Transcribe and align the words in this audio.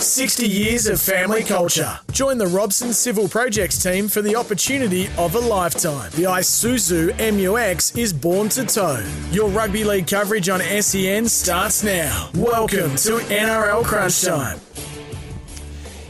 60 0.00 0.48
years 0.48 0.86
of 0.86 0.98
family 0.98 1.44
culture. 1.44 1.98
Join 2.10 2.38
the 2.38 2.46
Robson 2.46 2.94
Civil 2.94 3.28
Projects 3.28 3.82
team 3.82 4.08
for 4.08 4.22
the 4.22 4.34
opportunity 4.34 5.08
of 5.18 5.34
a 5.34 5.38
lifetime. 5.38 6.10
The 6.12 6.24
Isuzu 6.24 7.12
MUX 7.18 7.96
is 7.98 8.12
born 8.12 8.48
to 8.50 8.64
tow. 8.64 9.04
Your 9.30 9.50
rugby 9.50 9.84
league 9.84 10.06
coverage 10.06 10.48
on 10.48 10.60
SEN 10.60 11.28
starts 11.28 11.82
now. 11.82 12.30
Welcome 12.34 12.96
to 12.96 13.18
NRL 13.28 13.84
Crunch 13.84 14.22
Time. 14.22 14.58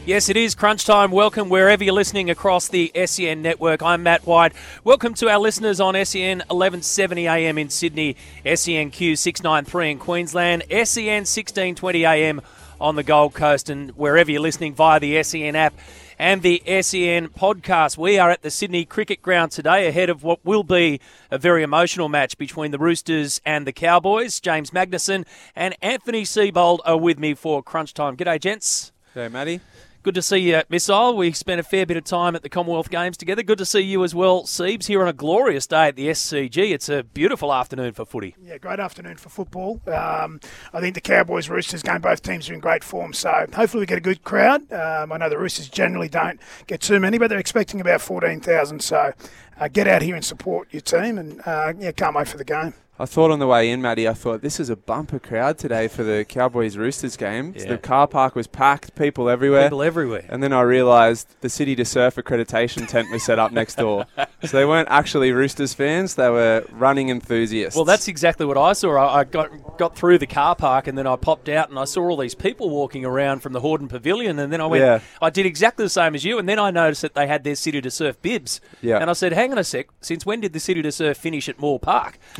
Yes, 0.03 0.29
it 0.29 0.37
is 0.37 0.55
crunch 0.55 0.85
time. 0.85 1.11
Welcome 1.11 1.49
wherever 1.49 1.83
you're 1.83 1.93
listening 1.93 2.31
across 2.31 2.69
the 2.69 2.91
SEN 3.05 3.43
network. 3.43 3.83
I'm 3.83 4.03
Matt 4.03 4.25
White. 4.25 4.53
Welcome 4.83 5.13
to 5.15 5.29
our 5.29 5.37
listeners 5.37 5.79
on 5.79 5.93
SEN 6.05 6.39
1170 6.39 7.27
AM 7.27 7.57
in 7.59 7.69
Sydney, 7.69 8.15
SENQ 8.43 9.17
693 9.17 9.91
in 9.91 9.99
Queensland, 9.99 10.63
SEN 10.69 11.25
1620 11.25 12.05
AM 12.05 12.41
on 12.81 12.95
the 12.95 13.03
Gold 13.03 13.33
Coast, 13.33 13.69
and 13.69 13.91
wherever 13.91 14.31
you're 14.31 14.41
listening 14.41 14.73
via 14.73 14.99
the 14.99 15.21
SEN 15.23 15.55
app 15.55 15.73
and 16.17 16.41
the 16.41 16.61
SEN 16.65 17.29
podcast. 17.29 17.97
We 17.97 18.19
are 18.19 18.29
at 18.29 18.41
the 18.41 18.51
Sydney 18.51 18.85
Cricket 18.85 19.21
Ground 19.21 19.51
today 19.51 19.87
ahead 19.87 20.09
of 20.09 20.23
what 20.23 20.43
will 20.43 20.63
be 20.63 20.99
a 21.29 21.37
very 21.37 21.63
emotional 21.63 22.09
match 22.09 22.37
between 22.37 22.71
the 22.71 22.77
Roosters 22.77 23.39
and 23.45 23.65
the 23.65 23.71
Cowboys. 23.71 24.39
James 24.39 24.71
Magnussen 24.71 25.25
and 25.55 25.75
Anthony 25.81 26.23
Seibold 26.23 26.79
are 26.85 26.97
with 26.97 27.17
me 27.17 27.33
for 27.33 27.63
crunch 27.63 27.93
time. 27.93 28.17
G'day, 28.17 28.39
gents. 28.39 28.91
Hey, 29.13 29.27
Matty. 29.29 29.61
Good 30.03 30.15
to 30.15 30.23
see 30.23 30.39
you, 30.39 30.63
Missile. 30.67 31.15
We 31.15 31.31
spent 31.31 31.59
a 31.59 31.63
fair 31.63 31.85
bit 31.85 31.95
of 31.95 32.03
time 32.03 32.35
at 32.35 32.41
the 32.41 32.49
Commonwealth 32.49 32.89
Games 32.89 33.17
together. 33.17 33.43
Good 33.43 33.59
to 33.59 33.67
see 33.67 33.81
you 33.81 34.03
as 34.03 34.15
well, 34.15 34.45
Siebes, 34.45 34.87
here 34.87 34.99
on 34.99 35.07
a 35.07 35.13
glorious 35.13 35.67
day 35.67 35.89
at 35.89 35.95
the 35.95 36.07
SCG. 36.07 36.71
It's 36.71 36.89
a 36.89 37.03
beautiful 37.03 37.53
afternoon 37.53 37.93
for 37.93 38.03
footy. 38.03 38.35
Yeah, 38.43 38.57
great 38.57 38.79
afternoon 38.79 39.17
for 39.17 39.29
football. 39.29 39.79
Um, 39.85 40.39
I 40.73 40.79
think 40.79 40.95
the 40.95 41.01
Cowboys 41.01 41.49
Roosters 41.49 41.83
game, 41.83 42.01
both 42.01 42.23
teams 42.23 42.49
are 42.49 42.53
in 42.55 42.59
great 42.59 42.83
form, 42.83 43.13
so 43.13 43.45
hopefully 43.53 43.81
we 43.81 43.85
get 43.85 43.99
a 43.99 44.01
good 44.01 44.23
crowd. 44.23 44.71
Um, 44.73 45.11
I 45.11 45.17
know 45.17 45.29
the 45.29 45.37
Roosters 45.37 45.69
generally 45.69 46.09
don't 46.09 46.39
get 46.65 46.81
too 46.81 46.99
many, 46.99 47.19
but 47.19 47.27
they're 47.27 47.37
expecting 47.37 47.79
about 47.79 48.01
14,000, 48.01 48.79
so 48.81 49.13
uh, 49.59 49.67
get 49.67 49.87
out 49.87 50.01
here 50.01 50.15
and 50.15 50.25
support 50.25 50.67
your 50.71 50.81
team, 50.81 51.19
and 51.19 51.39
uh, 51.45 51.73
yeah, 51.77 51.91
can't 51.91 52.15
wait 52.15 52.27
for 52.27 52.37
the 52.37 52.43
game. 52.43 52.73
I 53.01 53.05
thought 53.05 53.31
on 53.31 53.39
the 53.39 53.47
way 53.47 53.71
in, 53.71 53.81
Matty, 53.81 54.07
I 54.07 54.13
thought 54.13 54.43
this 54.43 54.59
is 54.59 54.69
a 54.69 54.75
bumper 54.75 55.17
crowd 55.17 55.57
today 55.57 55.87
for 55.87 56.03
the 56.03 56.23
Cowboys 56.23 56.77
Roosters 56.77 57.17
game. 57.17 57.55
Yeah. 57.57 57.65
The 57.65 57.77
car 57.79 58.07
park 58.07 58.35
was 58.35 58.45
packed, 58.45 58.93
people 58.95 59.27
everywhere. 59.27 59.63
People 59.63 59.81
everywhere. 59.81 60.25
And 60.29 60.43
then 60.43 60.53
I 60.53 60.61
realised 60.61 61.35
the 61.41 61.49
City 61.49 61.75
to 61.77 61.83
Surf 61.83 62.17
accreditation 62.17 62.87
tent 62.87 63.09
was 63.11 63.23
set 63.23 63.39
up 63.39 63.51
next 63.51 63.75
door. 63.75 64.05
So 64.43 64.57
they 64.57 64.65
weren't 64.65 64.89
actually 64.89 65.31
Roosters 65.31 65.75
fans, 65.75 66.15
they 66.15 66.27
were 66.27 66.65
running 66.71 67.09
enthusiasts. 67.09 67.75
Well, 67.75 67.85
that's 67.85 68.07
exactly 68.07 68.43
what 68.43 68.57
I 68.57 68.73
saw. 68.73 68.95
I 68.95 69.19
I 69.19 69.23
got 69.23 69.77
got 69.77 69.95
through 69.95 70.17
the 70.17 70.25
car 70.25 70.55
park 70.55 70.87
and 70.87 70.97
then 70.97 71.05
I 71.05 71.15
popped 71.15 71.47
out 71.47 71.69
and 71.69 71.77
I 71.77 71.85
saw 71.85 72.01
all 72.09 72.17
these 72.17 72.33
people 72.33 72.71
walking 72.71 73.05
around 73.05 73.41
from 73.41 73.53
the 73.53 73.61
Hordern 73.61 73.87
Pavilion. 73.87 74.39
And 74.39 74.51
then 74.51 74.59
I 74.59 74.65
went, 74.65 74.81
Yeah. 74.81 74.99
I 75.21 75.29
did 75.29 75.45
exactly 75.45 75.85
the 75.85 75.89
same 75.89 76.15
as 76.15 76.23
you. 76.25 76.39
And 76.39 76.49
then 76.49 76.57
I 76.57 76.71
noticed 76.71 77.03
that 77.03 77.13
they 77.13 77.27
had 77.27 77.43
their 77.43 77.53
City 77.53 77.81
to 77.81 77.91
Surf 77.91 78.19
bibs. 78.23 78.61
Yeah. 78.81 78.97
And 78.97 79.11
I 79.11 79.13
said, 79.13 79.33
hang 79.33 79.51
on 79.51 79.59
a 79.59 79.63
sec, 79.63 79.89
since 80.01 80.25
when 80.25 80.41
did 80.41 80.53
the 80.53 80.59
City 80.59 80.81
to 80.81 80.91
Surf 80.91 81.17
finish 81.17 81.47
at 81.47 81.59
Moore 81.59 81.79
Park? 81.79 82.17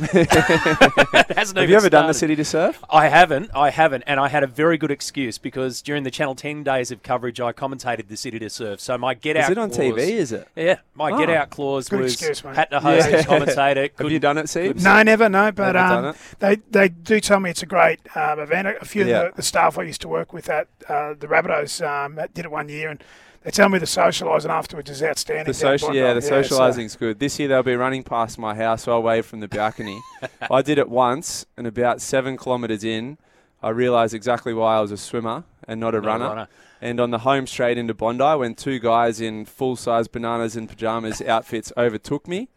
It 1.14 1.36
hasn't 1.36 1.58
Have 1.58 1.68
you 1.70 1.76
ever 1.76 1.88
done 1.90 2.06
the. 2.06 2.14
City 2.14 2.36
to 2.36 2.44
Surf? 2.44 2.82
I 2.90 3.08
haven't. 3.08 3.50
I 3.54 3.70
haven't. 3.70 4.04
And 4.06 4.20
I 4.20 4.28
had 4.28 4.42
a 4.42 4.46
very 4.46 4.76
good 4.76 4.90
excuse 4.90 5.38
because 5.38 5.80
during 5.82 6.02
the 6.04 6.10
Channel 6.10 6.34
10 6.34 6.62
days 6.62 6.90
of 6.90 7.02
coverage, 7.02 7.40
I 7.40 7.52
commentated 7.52 8.08
the 8.08 8.16
City 8.16 8.38
to 8.38 8.50
Surf. 8.50 8.80
So 8.80 8.96
my 8.98 9.14
get 9.14 9.36
out 9.36 9.44
Is 9.44 9.50
it 9.50 9.58
on 9.58 9.70
clause- 9.70 9.78
TV, 9.94 9.98
is 9.98 10.32
it? 10.32 10.46
Yeah. 10.54 10.76
My 10.94 11.10
Oh. 11.10 11.18
get 11.18 11.30
out 11.30 11.50
clause 11.50 11.88
Good 11.88 12.00
was 12.00 12.12
excuse, 12.14 12.40
had 12.40 12.70
to 12.70 12.80
host 12.80 13.08
Yeah. 13.10 13.16
and 13.18 13.26
commentate 13.26 13.76
it. 13.76 13.94
Have 13.98 14.10
you 14.10 14.18
done 14.18 14.38
it, 14.38 14.46
Siebes? 14.46 14.82
No, 14.84 15.02
never, 15.02 15.28
no. 15.28 15.50
But 15.52 15.76
um, 15.76 16.14
they 16.38 16.56
they 16.70 16.88
do 16.90 17.18
tell 17.20 17.40
me 17.40 17.50
it's 17.50 17.62
a 17.62 17.66
great 17.66 18.00
um, 18.16 18.38
event. 18.38 18.68
A 18.80 18.84
few 18.84 19.04
Yeah. 19.04 19.22
of 19.22 19.32
the, 19.32 19.36
the 19.38 19.42
staff 19.42 19.78
I 19.78 19.82
used 19.84 20.00
to 20.02 20.08
work 20.08 20.32
with 20.32 20.48
at 20.48 20.68
uh, 20.88 21.14
the 21.18 21.26
Rabbitohs 21.26 21.80
um, 21.86 22.18
did 22.34 22.44
it 22.44 22.50
one 22.50 22.68
year, 22.68 22.88
and 22.90 23.02
they 23.44 23.50
tell 23.50 23.68
me 23.68 23.78
the 23.78 23.86
socialising 23.86 24.48
afterwards 24.50 24.90
is 24.90 25.02
outstanding. 25.02 25.44
The 25.46 25.52
down 25.52 25.54
social, 25.78 25.88
Bondi. 25.88 25.98
yeah, 26.00 26.14
the 26.14 26.22
so- 26.22 26.42
socialising's 26.42 26.96
good. 26.96 27.18
This 27.18 27.38
year 27.38 27.48
they'll 27.48 27.62
be 27.62 27.74
running 27.76 28.02
past 28.02 28.38
my 28.38 28.54
house, 28.54 28.84
so 28.84 28.92
I'll 28.92 29.02
wave 29.02 29.26
from 29.26 29.40
the 29.40 29.48
balcony. 29.48 30.00
I 30.50 30.62
did 30.62 30.78
it 30.78 30.88
once, 30.88 31.46
and 31.56 31.66
about 31.66 32.00
seven 32.00 32.36
kilometres 32.36 32.84
in, 32.84 33.18
I 33.62 33.70
realised 33.70 34.14
exactly 34.14 34.52
why 34.54 34.76
I 34.76 34.80
was 34.80 34.90
a 34.92 34.96
swimmer 34.96 35.44
and 35.68 35.78
not 35.80 35.94
a 35.94 35.98
Not 36.00 36.04
a 36.04 36.06
runner. 36.08 36.24
runner. 36.28 36.48
And 36.80 36.98
on 36.98 37.10
the 37.12 37.18
home 37.18 37.46
straight 37.46 37.78
into 37.78 37.94
Bondi, 37.94 38.24
when 38.38 38.54
two 38.56 38.80
guys 38.80 39.20
in 39.20 39.44
full 39.44 39.76
size 39.76 40.08
bananas 40.08 40.56
and 40.56 40.68
pajamas 40.68 41.22
outfits 41.22 41.72
overtook 41.76 42.26
me, 42.26 42.48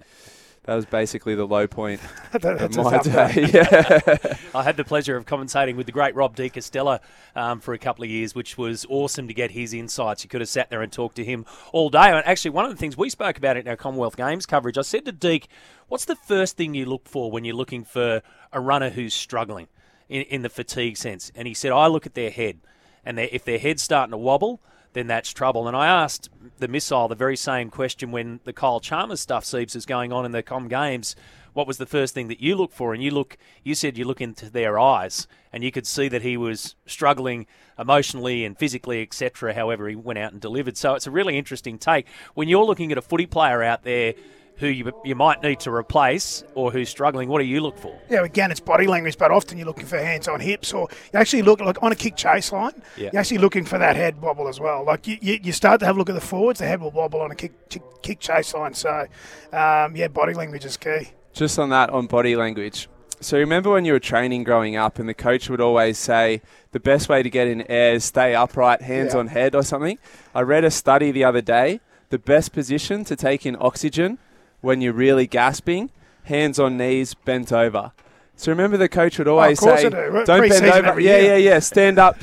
that 0.65 0.75
was 0.75 0.85
basically 0.85 1.35
the 1.35 1.45
low 1.45 1.67
point 1.67 2.01
That- 2.31 2.61
of 2.61 2.75
my 2.75 2.97
day. 2.99 3.45
day. 3.47 3.49
Yeah. 3.53 4.37
I 4.53 4.63
had 4.63 4.77
the 4.77 4.83
pleasure 4.83 5.15
of 5.15 5.25
commentating 5.25 5.75
with 5.75 5.85
the 5.85 5.91
great 5.91 6.15
Rob 6.15 6.35
De 6.35 6.49
Castella 6.49 6.99
um, 7.35 7.59
for 7.59 7.73
a 7.73 7.77
couple 7.77 8.03
of 8.03 8.09
years, 8.09 8.33
which 8.35 8.57
was 8.57 8.85
awesome 8.89 9.27
to 9.27 9.33
get 9.33 9.51
his 9.51 9.73
insights. 9.73 10.23
You 10.23 10.29
could 10.29 10.41
have 10.41 10.49
sat 10.49 10.69
there 10.69 10.81
and 10.81 10.91
talked 10.91 11.15
to 11.17 11.23
him 11.23 11.45
all 11.71 11.89
day. 11.89 11.99
And 12.11 12.25
actually, 12.25 12.51
one 12.51 12.65
of 12.65 12.71
the 12.71 12.77
things 12.77 12.97
we 12.97 13.09
spoke 13.09 13.37
about 13.37 13.57
in 13.57 13.67
our 13.67 13.75
Commonwealth 13.75 14.17
Games 14.17 14.45
coverage, 14.45 14.77
I 14.77 14.81
said 14.81 15.05
to 15.05 15.11
Deke, 15.11 15.47
"What's 15.87 16.05
the 16.05 16.15
first 16.15 16.57
thing 16.57 16.73
you 16.73 16.85
look 16.85 17.07
for 17.07 17.31
when 17.31 17.45
you're 17.45 17.55
looking 17.55 17.83
for 17.83 18.21
a 18.51 18.59
runner 18.59 18.89
who's 18.89 19.13
struggling 19.13 19.67
in, 20.09 20.23
in 20.23 20.41
the 20.41 20.49
fatigue 20.49 20.97
sense?" 20.97 21.31
And 21.35 21.47
he 21.47 21.53
said, 21.53 21.71
"I 21.71 21.87
look 21.87 22.05
at 22.05 22.13
their 22.15 22.31
head, 22.31 22.59
and 23.05 23.19
if 23.19 23.43
their 23.45 23.59
head's 23.59 23.83
starting 23.83 24.11
to 24.11 24.17
wobble." 24.17 24.61
Then 24.95 25.07
that's 25.07 25.31
trouble. 25.31 25.67
And 25.67 25.75
I 25.75 25.87
asked 25.87 26.29
the 26.57 26.69
missile 26.69 27.09
the 27.09 27.15
very 27.15 27.35
same 27.35 27.69
question 27.69 28.11
when 28.11 28.39
the 28.45 28.53
Kyle 28.53 28.79
Chalmers 28.79 29.19
stuff, 29.19 29.43
Siebes, 29.43 29.75
is 29.75 29.85
going 29.85 30.13
on 30.13 30.25
in 30.25 30.31
the 30.31 30.41
Com 30.41 30.69
Games 30.69 31.15
what 31.55 31.67
was 31.67 31.77
the 31.77 31.85
first 31.85 32.13
thing 32.13 32.27
that 32.27 32.41
you 32.41 32.55
look 32.57 32.73
for? 32.73 32.93
And 32.93 33.01
you 33.01 33.11
look, 33.11 33.37
you 33.63 33.75
said 33.75 33.97
you 33.97 34.03
look 34.03 34.19
into 34.19 34.49
their 34.49 34.77
eyes, 34.77 35.25
and 35.53 35.63
you 35.63 35.71
could 35.71 35.87
see 35.87 36.09
that 36.09 36.21
he 36.21 36.35
was 36.35 36.75
struggling 36.85 37.47
emotionally 37.79 38.43
and 38.43 38.57
physically, 38.57 39.01
etc. 39.01 39.53
However, 39.53 39.87
he 39.87 39.95
went 39.95 40.19
out 40.19 40.33
and 40.33 40.41
delivered. 40.41 40.75
So 40.75 40.95
it's 40.95 41.07
a 41.07 41.11
really 41.11 41.37
interesting 41.37 41.79
take 41.79 42.07
when 42.33 42.49
you're 42.49 42.65
looking 42.65 42.91
at 42.91 42.97
a 42.97 43.01
footy 43.01 43.25
player 43.25 43.63
out 43.63 43.83
there 43.83 44.15
who 44.57 44.67
you, 44.67 44.91
you 45.03 45.15
might 45.15 45.43
need 45.43 45.59
to 45.61 45.71
replace 45.71 46.43
or 46.53 46.71
who's 46.71 46.89
struggling. 46.89 47.27
What 47.29 47.39
do 47.39 47.45
you 47.45 47.59
look 47.61 47.77
for? 47.77 47.97
Yeah, 48.09 48.23
again, 48.23 48.51
it's 48.51 48.59
body 48.59 48.87
language, 48.87 49.17
but 49.17 49.31
often 49.31 49.57
you're 49.57 49.67
looking 49.67 49.85
for 49.85 49.97
hands 49.97 50.27
on 50.27 50.39
hips, 50.39 50.73
or 50.73 50.87
you 51.13 51.19
actually 51.19 51.41
look 51.41 51.59
like 51.59 51.81
on 51.83 51.91
a 51.91 51.95
kick 51.95 52.15
chase 52.15 52.51
line. 52.51 52.71
Yeah. 52.95 53.09
You're 53.11 53.19
actually 53.19 53.39
looking 53.39 53.65
for 53.65 53.77
that 53.77 53.95
head 53.95 54.21
wobble 54.21 54.47
as 54.47 54.59
well. 54.59 54.85
Like 54.85 55.07
you, 55.07 55.17
you, 55.21 55.39
you 55.43 55.51
start 55.51 55.79
to 55.81 55.85
have 55.85 55.95
a 55.95 55.99
look 55.99 56.09
at 56.09 56.15
the 56.15 56.21
forwards, 56.21 56.59
the 56.59 56.67
head 56.67 56.79
will 56.81 56.91
wobble 56.91 57.21
on 57.21 57.31
a 57.31 57.35
kick 57.35 57.69
kick, 57.69 57.83
kick 58.01 58.19
chase 58.19 58.53
line. 58.53 58.73
So, 58.73 59.07
um, 59.51 59.95
yeah, 59.95 60.07
body 60.07 60.33
language 60.33 60.65
is 60.65 60.77
key. 60.77 61.09
Just 61.33 61.59
on 61.59 61.69
that, 61.69 61.89
on 61.89 62.07
body 62.07 62.35
language. 62.35 62.87
So 63.21 63.37
remember 63.37 63.71
when 63.71 63.85
you 63.85 63.93
were 63.93 63.99
training 63.99 64.43
growing 64.43 64.75
up, 64.75 64.99
and 64.99 65.07
the 65.09 65.13
coach 65.13 65.49
would 65.49 65.61
always 65.61 65.97
say 65.97 66.41
the 66.71 66.79
best 66.79 67.09
way 67.09 67.23
to 67.23 67.29
get 67.29 67.47
in 67.47 67.61
air 67.63 67.93
is 67.95 68.03
stay 68.05 68.35
upright, 68.35 68.81
hands 68.81 69.13
Yeah. 69.13 69.19
on 69.19 69.27
head, 69.27 69.55
or 69.55 69.63
something. 69.63 69.97
I 70.33 70.41
read 70.41 70.63
a 70.63 70.71
study 70.71 71.11
the 71.11 71.23
other 71.23 71.41
day. 71.41 71.79
The 72.09 72.19
best 72.19 72.53
position 72.53 73.03
to 73.05 73.15
take 73.15 73.45
in 73.45 73.57
oxygen 73.59 74.19
when 74.65 74.81
you're 74.81 74.93
really 74.93 75.27
gasping, 75.27 75.89
hands 76.23 76.59
on 76.59 76.75
knees, 76.77 77.13
bent 77.13 77.53
over. 77.53 77.91
So 78.35 78.51
remember 78.51 78.75
the 78.75 78.89
coach 78.89 79.17
would 79.17 79.27
always 79.29 79.59
course 79.59 79.79
say, 79.81 79.87
I 79.87 79.89
do. 79.89 80.23
"Don't 80.25 80.49
bend 80.49 80.65
over." 80.65 80.87
every 80.87 81.05
Yeah, 81.05 81.17
year. 81.19 81.37
yeah, 81.37 81.51
yeah. 81.53 81.59
Stand 81.59 81.97
up, 81.99 82.17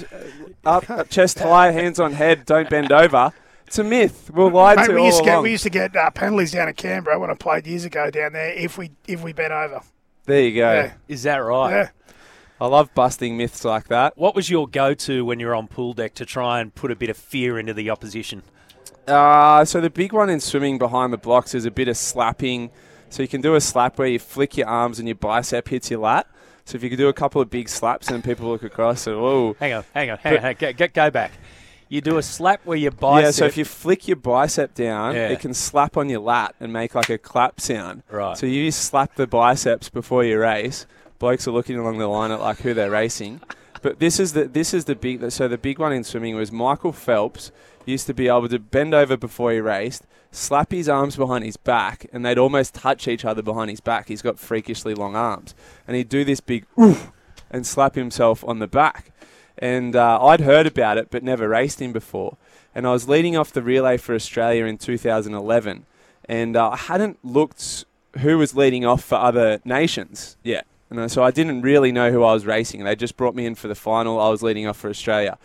up, 0.65 0.91
up, 0.91 1.09
chest 1.17 1.39
high, 1.39 1.71
hands 1.71 1.99
on 1.99 2.13
head. 2.13 2.45
Don't 2.45 2.69
bend 2.69 2.93
over. 2.93 3.33
It's 3.67 3.79
a 3.79 3.85
myth. 3.85 4.31
We're 4.31 4.51
lied 4.51 4.77
Mate, 4.77 4.87
to 4.89 4.93
we 4.93 4.99
all 5.01 5.07
used 5.07 5.19
to 5.21 5.25
get 5.25 5.43
we 5.43 5.51
used 5.53 5.63
to 5.63 5.71
get 5.71 5.97
uh, 5.97 6.11
penalties 6.11 6.53
down 6.53 6.69
at 6.69 6.77
Canberra 6.77 7.19
when 7.19 7.31
I 7.31 7.35
played 7.35 7.67
years 7.67 7.87
ago 7.87 8.11
down 8.11 8.35
there 8.35 8.53
if 8.53 8.77
we 8.77 8.91
if 9.09 9.23
we 9.23 9.33
bent 9.33 9.53
over. 9.53 9.81
there 10.27 10.43
you 10.43 10.57
go. 10.57 10.73
Yeah, 10.73 10.93
Is 11.09 11.23
that 11.23 11.37
right? 11.39 11.71
yeah. 11.71 11.89
I 12.61 12.67
love 12.67 12.95
busting 12.95 13.37
myths 13.37 13.65
like 13.65 13.89
that. 13.89 14.17
What 14.19 14.35
was 14.37 14.49
your 14.51 14.69
go-to 14.69 15.25
when 15.25 15.41
you're 15.41 15.55
on 15.55 15.67
pool 15.67 15.95
deck 15.95 16.15
to 16.15 16.25
try 16.27 16.61
and 16.61 16.73
put 16.73 16.93
a 16.93 16.95
bit 16.95 17.09
of 17.11 17.17
fear 17.17 17.59
into 17.59 17.73
the 17.75 17.89
opposition? 17.91 18.43
Uh, 19.07 19.65
so 19.65 19.81
the 19.81 19.91
big 19.91 20.13
one 20.13 20.31
in 20.31 20.41
swimming 20.41 20.79
behind 20.79 21.13
the 21.13 21.19
blocks 21.19 21.55
is 21.55 21.65
a 21.65 21.71
bit 21.71 21.89
of 21.89 21.97
slapping. 21.97 22.71
So 23.11 23.23
you 23.23 23.29
can 23.29 23.41
do 23.41 23.55
a 23.55 23.61
slap 23.61 23.99
where 23.99 24.09
you 24.09 24.19
flick 24.19 24.57
your 24.57 24.69
arms 24.69 24.99
and 24.99 25.07
your 25.07 25.17
bicep 25.17 25.69
hits 25.69 25.91
your 25.91 26.01
lat. 26.01 26.27
So 26.65 26.77
if 26.77 26.83
you 26.83 26.89
could 26.91 26.99
do 26.99 27.09
a 27.09 27.13
couple 27.13 27.43
of 27.43 27.51
big 27.51 27.69
slaps 27.69 28.09
and 28.09 28.23
people 28.23 28.49
look 28.49 28.63
across 28.63 29.07
and 29.07 29.21
whoa. 29.21 29.55
Hang 29.59 29.73
on, 29.75 29.85
hang 29.93 30.11
on, 30.11 30.19
hang 30.19 30.37
on. 30.37 30.43
Hang 30.43 30.57
on. 30.63 30.75
Go, 30.77 30.87
go, 30.89 31.11
back. 31.11 31.33
You 31.89 32.01
do 32.01 32.17
a 32.17 32.23
slap 32.23 32.65
where 32.65 32.79
your 32.79 32.93
bicep. 32.93 33.25
Yeah, 33.25 33.31
so 33.33 33.45
if 33.45 33.59
you 33.59 33.65
flick 33.65 34.09
your 34.09 34.17
bicep 34.17 34.73
down, 34.75 35.15
Yeah. 35.15 35.29
it 35.29 35.41
can 35.41 35.53
slap 35.53 35.97
on 35.97 36.09
your 36.09 36.21
lat 36.21 36.55
and 36.59 36.73
make 36.73 36.95
like 36.95 37.11
a 37.11 37.19
clap 37.19 37.61
sound. 37.61 38.03
Right. 38.11 38.37
So 38.39 38.47
you 38.47 38.65
just 38.67 38.83
slap 38.83 39.17
the 39.17 39.27
biceps 39.27 39.91
before 39.91 40.25
you 40.25 40.39
race. 40.39 40.87
Blokes 41.19 41.47
are 41.47 41.51
looking 41.51 41.77
along 41.79 41.99
the 41.99 42.07
line 42.07 42.31
at 42.31 42.41
like 42.41 42.61
who 42.61 42.73
they're 42.73 42.91
racing. 42.91 43.41
But 43.83 43.99
this 43.99 44.19
is 44.21 44.33
the 44.33 44.45
this 44.45 44.73
is 44.73 44.87
the 44.87 44.95
big 44.95 45.31
so 45.33 45.49
the 45.49 45.59
big 45.59 45.79
one 45.79 45.93
in 45.93 46.05
swimming 46.05 46.37
was 46.37 46.51
Michael 46.51 46.93
Phelps 46.93 47.51
used 47.85 48.07
to 48.07 48.15
be 48.15 48.29
able 48.29 48.49
to 48.49 48.59
bend 48.59 48.95
over 48.95 49.17
before 49.17 49.53
he 49.53 49.61
raced, 49.61 50.05
slap 50.31 50.73
his 50.73 50.89
arms 50.89 51.17
behind 51.17 51.45
his 51.45 51.57
back, 51.57 52.07
and 52.13 52.25
they'd 52.25 52.39
almost 52.39 52.75
touch 52.75 53.09
each 53.09 53.25
other 53.25 53.43
behind 53.43 53.71
his 53.71 53.81
back. 53.81 54.09
He's 54.09 54.23
got 54.23 54.39
freakishly 54.39 54.95
long 54.95 55.17
arms, 55.17 55.55
and 55.87 55.97
he'd 55.97 56.09
do 56.09 56.25
this 56.25 56.41
big 56.41 56.67
oof 56.81 57.11
and 57.51 57.67
slap 57.67 57.95
himself 57.95 58.45
on 58.45 58.59
the 58.59 58.67
back. 58.67 59.13
And 59.59 59.95
uh, 59.95 60.25
I'd 60.25 60.41
heard 60.41 60.67
about 60.67 60.99
it, 60.99 61.09
but 61.11 61.23
never 61.23 61.49
raced 61.49 61.81
him 61.81 61.93
before. 61.93 62.37
And 62.75 62.87
I 62.87 62.93
was 62.93 63.09
leading 63.09 63.37
off 63.37 63.53
the 63.53 63.63
relay 63.63 63.99
for 63.99 64.15
Australia 64.15 64.65
in 64.65 64.79
2011, 64.79 65.87
and 66.25 66.57
uh, 66.57 66.71
I 66.71 66.77
hadn't 66.77 67.19
looked 67.23 67.85
who 68.19 68.39
was 68.39 68.55
leading 68.55 68.85
off 68.85 69.03
for 69.03 69.17
other 69.17 69.61
nations 69.65 70.37
yet. 70.43 70.67
And 70.91 71.11
so 71.11 71.23
I 71.23 71.31
didn't 71.31 71.63
really 71.63 71.91
know 71.91 72.11
who 72.11 72.23
I 72.23 72.35
was 72.35 72.45
racing. 72.45 72.85
They 72.85 72.95
just 72.95 73.17
brought 73.17 73.35
me 73.35 73.47
in 73.47 73.55
for 73.55 73.67
the 73.69 73.75
final. 73.75 74.21
I 74.21 74.29
was 74.29 74.43
leading 74.43 74.67
off 74.67 74.77
for 74.77 74.91
Australia. 74.91 75.39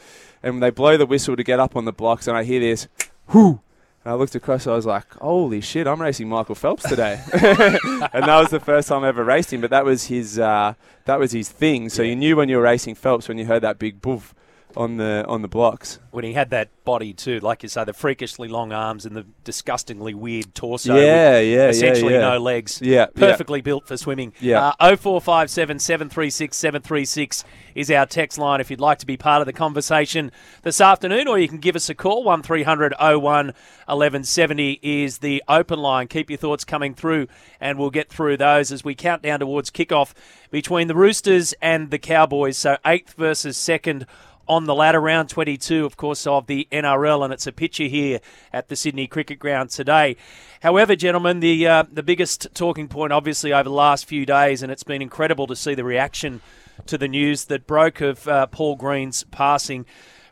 And 0.43 0.61
they 0.61 0.69
blow 0.69 0.97
the 0.97 1.05
whistle 1.05 1.35
to 1.35 1.43
get 1.43 1.59
up 1.59 1.75
on 1.75 1.85
the 1.85 1.91
blocks, 1.91 2.27
and 2.27 2.37
I 2.37 2.43
hear 2.43 2.59
this, 2.59 2.87
whoo. 3.33 3.59
And 4.03 4.13
I 4.13 4.15
looked 4.15 4.35
across, 4.35 4.67
I 4.67 4.75
was 4.75 4.85
like, 4.85 5.13
holy 5.15 5.61
shit, 5.61 5.87
I'm 5.87 6.01
racing 6.01 6.29
Michael 6.29 6.55
Phelps 6.55 6.87
today. 6.87 7.19
and 7.33 8.23
that 8.23 8.39
was 8.39 8.49
the 8.49 8.59
first 8.59 8.87
time 8.87 9.03
I 9.03 9.09
ever 9.09 9.23
raced 9.23 9.51
him, 9.51 9.61
but 9.61 9.69
that 9.71 9.83
was 9.83 10.05
his, 10.05 10.39
uh, 10.39 10.75
that 11.05 11.19
was 11.19 11.31
his 11.31 11.49
thing. 11.49 11.89
So 11.89 12.03
you 12.03 12.15
knew 12.15 12.35
when 12.35 12.49
you 12.49 12.57
were 12.57 12.63
racing 12.63 12.95
Phelps 12.95 13.27
when 13.27 13.37
you 13.37 13.45
heard 13.45 13.63
that 13.63 13.79
big 13.79 14.01
boof 14.01 14.33
on 14.75 14.97
the, 14.97 15.25
on 15.27 15.41
the 15.41 15.47
blocks. 15.47 15.99
when 16.11 16.23
he 16.23 16.33
had 16.33 16.49
that 16.49 16.69
body 16.83 17.13
too, 17.13 17.39
like 17.39 17.63
you 17.63 17.69
say, 17.69 17.83
the 17.83 17.93
freakishly 17.93 18.47
long 18.47 18.71
arms 18.71 19.05
and 19.05 19.15
the 19.15 19.25
disgustingly 19.43 20.13
weird 20.13 20.53
torso. 20.55 20.95
Yeah, 20.95 21.39
yeah, 21.39 21.39
yeah, 21.39 21.67
Essentially 21.69 22.13
yeah. 22.13 22.19
no 22.19 22.37
legs. 22.37 22.81
Yeah, 22.81 22.93
yeah. 22.93 23.05
Perfectly 23.15 23.61
built 23.61 23.87
for 23.87 23.97
swimming. 23.97 24.33
Yeah. 24.39 24.73
Uh, 24.79 24.95
0457 24.95 25.79
736 25.79 26.55
736 26.55 27.43
is 27.75 27.91
our 27.91 28.05
text 28.05 28.37
line 28.37 28.59
if 28.61 28.71
you'd 28.71 28.79
like 28.79 28.99
to 28.99 29.05
be 29.05 29.17
part 29.17 29.41
of 29.41 29.45
the 29.45 29.53
conversation 29.53 30.31
this 30.63 30.81
afternoon, 30.81 31.27
or 31.27 31.37
you 31.37 31.47
can 31.47 31.59
give 31.59 31.75
us 31.75 31.89
a 31.89 31.95
call. 31.95 32.23
1300 32.23 32.93
01 32.99 33.17
1170 33.17 34.79
is 34.81 35.19
the 35.19 35.43
open 35.47 35.79
line. 35.79 36.07
Keep 36.07 36.29
your 36.29 36.37
thoughts 36.37 36.63
coming 36.63 36.93
through, 36.93 37.27
and 37.59 37.77
we'll 37.77 37.89
get 37.89 38.09
through 38.09 38.37
those 38.37 38.71
as 38.71 38.83
we 38.83 38.95
count 38.95 39.21
down 39.21 39.39
towards 39.39 39.69
kickoff 39.69 40.13
between 40.51 40.87
the 40.87 40.95
Roosters 40.95 41.53
and 41.61 41.91
the 41.91 41.99
Cowboys. 41.99 42.57
So, 42.57 42.77
eighth 42.85 43.13
versus 43.13 43.57
second 43.57 44.05
on 44.47 44.65
the 44.65 44.75
ladder, 44.75 44.99
round 44.99 45.29
22, 45.29 45.85
of 45.85 45.97
course, 45.97 46.25
of 46.25 46.47
the 46.47 46.67
NRL, 46.71 47.23
and 47.23 47.33
it's 47.33 47.47
a 47.47 47.51
picture 47.51 47.85
here 47.85 48.19
at 48.53 48.69
the 48.69 48.75
Sydney 48.75 49.07
Cricket 49.07 49.39
Ground 49.39 49.69
today. 49.69 50.15
However, 50.61 50.95
gentlemen, 50.95 51.39
the 51.39 51.67
uh, 51.67 51.83
the 51.91 52.03
biggest 52.03 52.47
talking 52.53 52.87
point, 52.87 53.13
obviously, 53.13 53.53
over 53.53 53.63
the 53.63 53.69
last 53.71 54.05
few 54.05 54.25
days, 54.25 54.63
and 54.63 54.71
it's 54.71 54.83
been 54.83 55.01
incredible 55.01 55.47
to 55.47 55.55
see 55.55 55.75
the 55.75 55.83
reaction 55.83 56.41
to 56.85 56.97
the 56.97 57.07
news 57.07 57.45
that 57.45 57.67
broke 57.67 58.01
of 58.01 58.27
uh, 58.27 58.47
Paul 58.47 58.75
Green's 58.75 59.23
passing. 59.25 59.85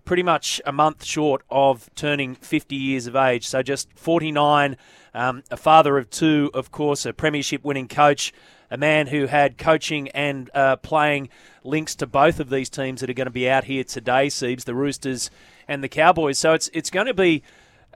Pretty 0.03 0.23
much 0.23 0.61
a 0.65 0.71
month 0.71 1.03
short 1.03 1.41
of 1.49 1.89
turning 1.95 2.35
50 2.35 2.75
years 2.75 3.07
of 3.07 3.15
age. 3.15 3.47
So 3.47 3.63
just 3.63 3.91
49, 3.97 4.77
um, 5.15 5.43
a 5.49 5.57
father 5.57 5.97
of 5.97 6.11
two, 6.11 6.51
of 6.53 6.71
course, 6.71 7.07
a 7.07 7.13
premiership 7.13 7.63
winning 7.63 7.87
coach, 7.87 8.31
a 8.75 8.77
man 8.77 9.07
who 9.07 9.25
had 9.25 9.57
coaching 9.57 10.09
and 10.09 10.51
uh, 10.53 10.75
playing 10.75 11.29
links 11.63 11.95
to 11.95 12.05
both 12.05 12.41
of 12.41 12.49
these 12.49 12.69
teams 12.69 12.99
that 12.99 13.09
are 13.09 13.13
going 13.13 13.25
to 13.25 13.31
be 13.31 13.49
out 13.49 13.63
here 13.63 13.85
today, 13.85 14.27
Siebes, 14.27 14.65
the 14.65 14.75
Roosters 14.75 15.31
and 15.65 15.81
the 15.81 15.87
Cowboys. 15.87 16.37
So 16.37 16.53
it's 16.53 16.69
it's 16.73 16.89
going 16.89 17.07
to 17.07 17.13
be 17.13 17.41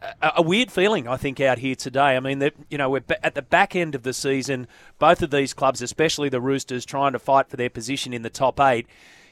a, 0.01 0.31
a 0.37 0.41
weird 0.41 0.71
feeling, 0.71 1.05
I 1.05 1.17
think, 1.17 1.41
out 1.41 1.59
here 1.59 1.75
today. 1.75 2.15
I 2.15 2.21
mean, 2.21 2.39
that 2.39 2.53
you 2.69 2.77
know, 2.77 2.89
we're 2.89 3.03
at 3.21 3.35
the 3.35 3.41
back 3.41 3.75
end 3.75 3.93
of 3.93 4.03
the 4.03 4.13
season. 4.13 4.67
Both 4.99 5.21
of 5.21 5.31
these 5.31 5.53
clubs, 5.53 5.81
especially 5.81 6.29
the 6.29 6.39
Roosters, 6.39 6.85
trying 6.85 7.11
to 7.11 7.19
fight 7.19 7.49
for 7.49 7.57
their 7.57 7.69
position 7.69 8.13
in 8.13 8.21
the 8.21 8.29
top 8.29 8.57
eight. 8.61 8.87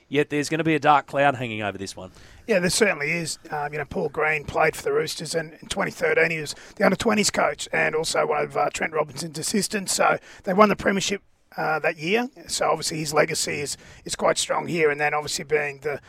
Yet 0.09 0.29
there's 0.29 0.47
going 0.49 0.59
to 0.59 0.65
be 0.65 0.75
a 0.75 0.79
dark 0.79 1.05
cloud 1.05 1.35
hanging 1.35 1.61
over 1.61 1.77
this 1.77 1.95
one. 1.95 2.11
Yeah, 2.45 2.59
there 2.59 2.69
certainly 2.69 3.11
is. 3.11 3.39
Um, 3.51 3.71
you 3.71 3.79
know, 3.79 3.85
Paul 3.85 4.09
Green 4.09 4.44
played 4.45 4.75
for 4.75 4.83
the 4.83 4.91
Roosters, 4.91 5.33
and 5.33 5.53
in 5.53 5.67
2013 5.67 6.31
he 6.31 6.39
was 6.39 6.55
the 6.75 6.85
under 6.85 6.97
20s 6.97 7.31
coach 7.31 7.67
and 7.71 7.95
also 7.95 8.25
one 8.25 8.44
of 8.44 8.55
uh, 8.55 8.69
Trent 8.73 8.94
Robinson's 8.94 9.38
assistants. 9.38 9.94
So 9.94 10.17
they 10.44 10.53
won 10.53 10.69
the 10.69 10.75
premiership 10.77 11.21
uh, 11.57 11.80
that 11.80 11.98
year. 11.98 12.30
So 12.48 12.69
obviously 12.69 13.00
his 13.00 13.13
legacy 13.13 13.59
is 13.59 13.77
is 14.06 14.15
quite 14.15 14.38
strong 14.38 14.68
here. 14.68 14.89
And 14.89 15.00
then 15.00 15.13
obviously 15.13 15.44
being 15.44 15.80
the 15.80 16.00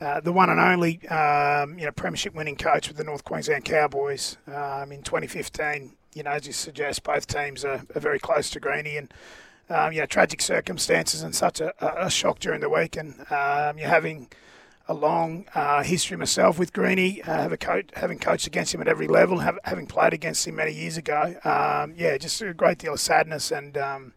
uh, 0.00 0.20
the 0.20 0.32
one 0.32 0.50
and 0.50 0.60
only 0.60 1.06
um, 1.08 1.78
you 1.78 1.84
know 1.84 1.92
premiership 1.92 2.34
winning 2.34 2.56
coach 2.56 2.88
with 2.88 2.96
the 2.96 3.04
North 3.04 3.24
Queensland 3.24 3.64
Cowboys 3.64 4.38
um, 4.46 4.92
in 4.92 5.02
2015. 5.02 5.92
You 6.14 6.22
know, 6.22 6.30
as 6.30 6.46
you 6.46 6.52
suggest, 6.52 7.02
both 7.02 7.26
teams 7.26 7.64
are, 7.64 7.82
are 7.94 8.00
very 8.00 8.18
close 8.18 8.50
to 8.50 8.60
Greeny 8.60 8.96
and. 8.96 9.12
Um, 9.70 9.94
you 9.94 10.00
know, 10.00 10.04
tragic 10.04 10.42
circumstances 10.42 11.22
and 11.22 11.34
such 11.34 11.58
a, 11.58 11.72
a 11.80 12.10
shock 12.10 12.38
during 12.38 12.60
the 12.60 12.68
week, 12.68 12.98
and 12.98 13.14
um, 13.32 13.78
you're 13.78 13.88
having 13.88 14.28
a 14.86 14.94
long 14.94 15.46
uh, 15.54 15.82
history 15.82 16.16
myself 16.16 16.58
with 16.58 16.72
Greeny, 16.72 17.22
uh, 17.22 17.42
have 17.42 17.52
a 17.52 17.56
coach, 17.56 17.88
having 17.94 18.18
coached 18.18 18.46
against 18.46 18.74
him 18.74 18.82
at 18.82 18.88
every 18.88 19.06
level, 19.06 19.38
have, 19.38 19.58
having 19.64 19.86
played 19.86 20.12
against 20.12 20.46
him 20.46 20.56
many 20.56 20.72
years 20.72 20.98
ago. 20.98 21.34
Um, 21.44 21.94
yeah, 21.96 22.18
just 22.18 22.42
a 22.42 22.52
great 22.52 22.78
deal 22.78 22.92
of 22.92 23.00
sadness 23.00 23.50
and 23.50 23.78
um, 23.78 24.12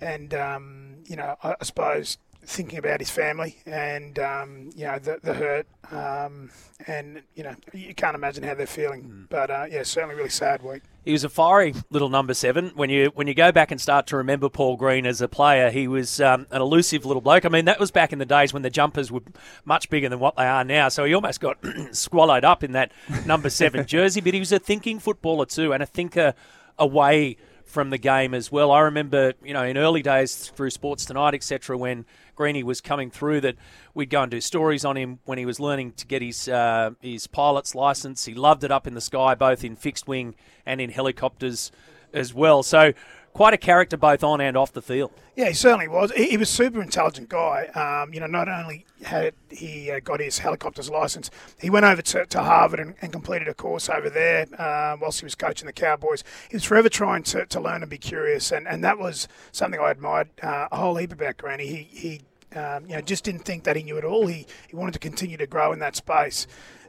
and 0.00 0.34
um, 0.34 0.96
you 1.06 1.16
know, 1.16 1.36
I, 1.42 1.56
I 1.60 1.64
suppose 1.64 2.18
thinking 2.46 2.78
about 2.78 3.00
his 3.00 3.10
family 3.10 3.56
and 3.66 4.20
um, 4.20 4.70
you 4.76 4.84
know 4.84 4.98
the, 5.00 5.18
the 5.20 5.34
hurt 5.34 5.66
um, 5.90 6.48
and 6.86 7.22
you 7.34 7.42
know 7.42 7.54
you 7.72 7.92
can't 7.94 8.14
imagine 8.14 8.44
how 8.44 8.54
they're 8.54 8.66
feeling. 8.66 9.26
But 9.28 9.50
uh, 9.50 9.66
yeah, 9.70 9.82
certainly 9.82 10.14
really 10.14 10.28
sad 10.28 10.62
week. 10.62 10.82
He 11.04 11.12
was 11.12 11.24
a 11.24 11.28
fiery 11.28 11.74
little 11.90 12.08
number 12.08 12.34
seven. 12.34 12.72
When 12.74 12.90
you 12.90 13.10
when 13.14 13.26
you 13.26 13.34
go 13.34 13.52
back 13.52 13.70
and 13.70 13.80
start 13.80 14.06
to 14.08 14.16
remember 14.16 14.48
Paul 14.48 14.76
Green 14.76 15.06
as 15.06 15.20
a 15.20 15.28
player, 15.28 15.70
he 15.70 15.88
was 15.88 16.20
um, 16.20 16.46
an 16.50 16.62
elusive 16.62 17.04
little 17.04 17.20
bloke. 17.20 17.44
I 17.44 17.48
mean, 17.48 17.64
that 17.64 17.80
was 17.80 17.90
back 17.90 18.12
in 18.12 18.18
the 18.18 18.26
days 18.26 18.52
when 18.52 18.62
the 18.62 18.70
jumpers 18.70 19.10
were 19.10 19.22
much 19.64 19.90
bigger 19.90 20.08
than 20.08 20.20
what 20.20 20.36
they 20.36 20.46
are 20.46 20.64
now. 20.64 20.88
So 20.88 21.04
he 21.04 21.14
almost 21.14 21.40
got 21.40 21.58
swallowed 21.92 22.44
up 22.44 22.62
in 22.62 22.72
that 22.72 22.92
number 23.24 23.50
seven 23.50 23.86
jersey. 23.88 24.20
But 24.20 24.34
he 24.34 24.40
was 24.40 24.52
a 24.52 24.58
thinking 24.58 24.98
footballer 24.98 25.46
too, 25.46 25.72
and 25.72 25.82
a 25.82 25.86
thinker 25.86 26.34
away 26.78 27.36
from 27.66 27.90
the 27.90 27.98
game 27.98 28.32
as 28.32 28.50
well. 28.50 28.70
I 28.70 28.80
remember, 28.80 29.34
you 29.44 29.52
know, 29.52 29.64
in 29.64 29.76
early 29.76 30.00
days 30.00 30.48
through 30.48 30.70
Sports 30.70 31.04
Tonight, 31.04 31.34
etc., 31.34 31.76
when 31.76 32.06
Greeny 32.36 32.62
was 32.62 32.80
coming 32.80 33.10
through, 33.10 33.42
that 33.42 33.56
we'd 33.92 34.08
go 34.08 34.22
and 34.22 34.30
do 34.30 34.40
stories 34.40 34.84
on 34.84 34.96
him 34.96 35.18
when 35.24 35.36
he 35.36 35.44
was 35.44 35.60
learning 35.60 35.92
to 35.92 36.06
get 36.06 36.22
his 36.22 36.48
uh, 36.48 36.90
his 37.00 37.26
pilot's 37.26 37.74
license. 37.74 38.24
He 38.24 38.34
loved 38.34 38.64
it 38.64 38.70
up 38.70 38.86
in 38.86 38.94
the 38.94 39.00
sky, 39.00 39.34
both 39.34 39.64
in 39.64 39.76
fixed 39.76 40.06
wing 40.06 40.36
and 40.64 40.80
in 40.80 40.90
helicopters 40.90 41.72
as 42.12 42.32
well. 42.32 42.62
So 42.62 42.92
quite 43.36 43.52
a 43.52 43.58
character 43.58 43.98
both 43.98 44.24
on 44.24 44.40
and 44.40 44.56
off 44.56 44.72
the 44.72 44.80
field. 44.80 45.12
Yeah, 45.36 45.48
he 45.48 45.52
certainly 45.52 45.88
was. 45.88 46.10
He, 46.12 46.30
he 46.30 46.36
was 46.38 46.48
a 46.48 46.52
super 46.54 46.80
intelligent 46.80 47.28
guy. 47.28 47.66
Um, 47.74 48.14
you 48.14 48.18
know, 48.18 48.26
not 48.26 48.48
only 48.48 48.86
had 49.02 49.34
he 49.50 49.90
uh, 49.90 50.00
got 50.00 50.20
his 50.20 50.38
helicopter's 50.38 50.88
license, 50.88 51.30
he 51.60 51.68
went 51.68 51.84
over 51.84 52.00
to, 52.00 52.24
to 52.24 52.42
Harvard 52.42 52.80
and, 52.80 52.94
and 53.02 53.12
completed 53.12 53.46
a 53.46 53.52
course 53.52 53.90
over 53.90 54.08
there 54.08 54.46
uh, 54.58 54.96
whilst 54.98 55.20
he 55.20 55.26
was 55.26 55.34
coaching 55.34 55.66
the 55.66 55.74
Cowboys. 55.74 56.24
He 56.48 56.56
was 56.56 56.64
forever 56.64 56.88
trying 56.88 57.24
to, 57.24 57.44
to 57.44 57.60
learn 57.60 57.82
and 57.82 57.90
be 57.90 57.98
curious, 57.98 58.50
and, 58.52 58.66
and 58.66 58.82
that 58.84 58.98
was 58.98 59.28
something 59.52 59.78
I 59.78 59.90
admired 59.90 60.30
uh, 60.42 60.68
a 60.72 60.76
whole 60.78 60.96
heap 60.96 61.12
about 61.12 61.36
Granny. 61.36 61.66
He, 61.66 61.82
he 61.82 62.58
um, 62.58 62.86
you 62.86 62.94
know, 62.94 63.02
just 63.02 63.22
didn't 63.22 63.44
think 63.44 63.64
that 63.64 63.76
he 63.76 63.82
knew 63.82 63.98
it 63.98 64.04
all. 64.04 64.26
He, 64.28 64.46
he 64.66 64.74
wanted 64.74 64.92
to 64.92 64.98
continue 64.98 65.36
to 65.36 65.46
grow 65.46 65.72
in 65.72 65.78
that 65.80 65.94
space. 65.94 66.46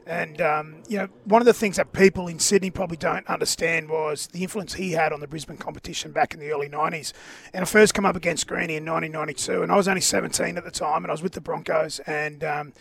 And 0.08 0.40
um, 0.40 0.82
you 0.88 0.96
know, 0.96 1.08
one 1.24 1.42
of 1.42 1.46
the 1.46 1.52
things 1.52 1.76
that 1.76 1.92
people 1.92 2.28
in 2.28 2.38
Sydney 2.38 2.70
probably 2.70 2.96
don't 2.96 3.26
understand 3.26 3.90
was 3.90 4.26
the 4.28 4.42
influence 4.42 4.74
he 4.74 4.92
had 4.92 5.12
on 5.12 5.20
the 5.20 5.28
Brisbane 5.28 5.58
competition 5.58 6.12
back 6.12 6.32
in 6.32 6.40
the 6.40 6.50
early 6.50 6.68
'90s. 6.68 7.12
And 7.52 7.62
I 7.62 7.66
first 7.66 7.92
come 7.92 8.06
up 8.06 8.16
against 8.16 8.46
Greeny 8.46 8.76
in 8.76 8.86
1992, 8.86 9.62
and 9.62 9.70
I 9.70 9.76
was 9.76 9.86
only 9.86 10.00
17 10.00 10.56
at 10.56 10.64
the 10.64 10.70
time, 10.70 11.04
and 11.04 11.10
I 11.10 11.12
was 11.12 11.22
with 11.22 11.32
the 11.32 11.42
Broncos, 11.42 12.00
and 12.06 12.42
um, 12.42 12.72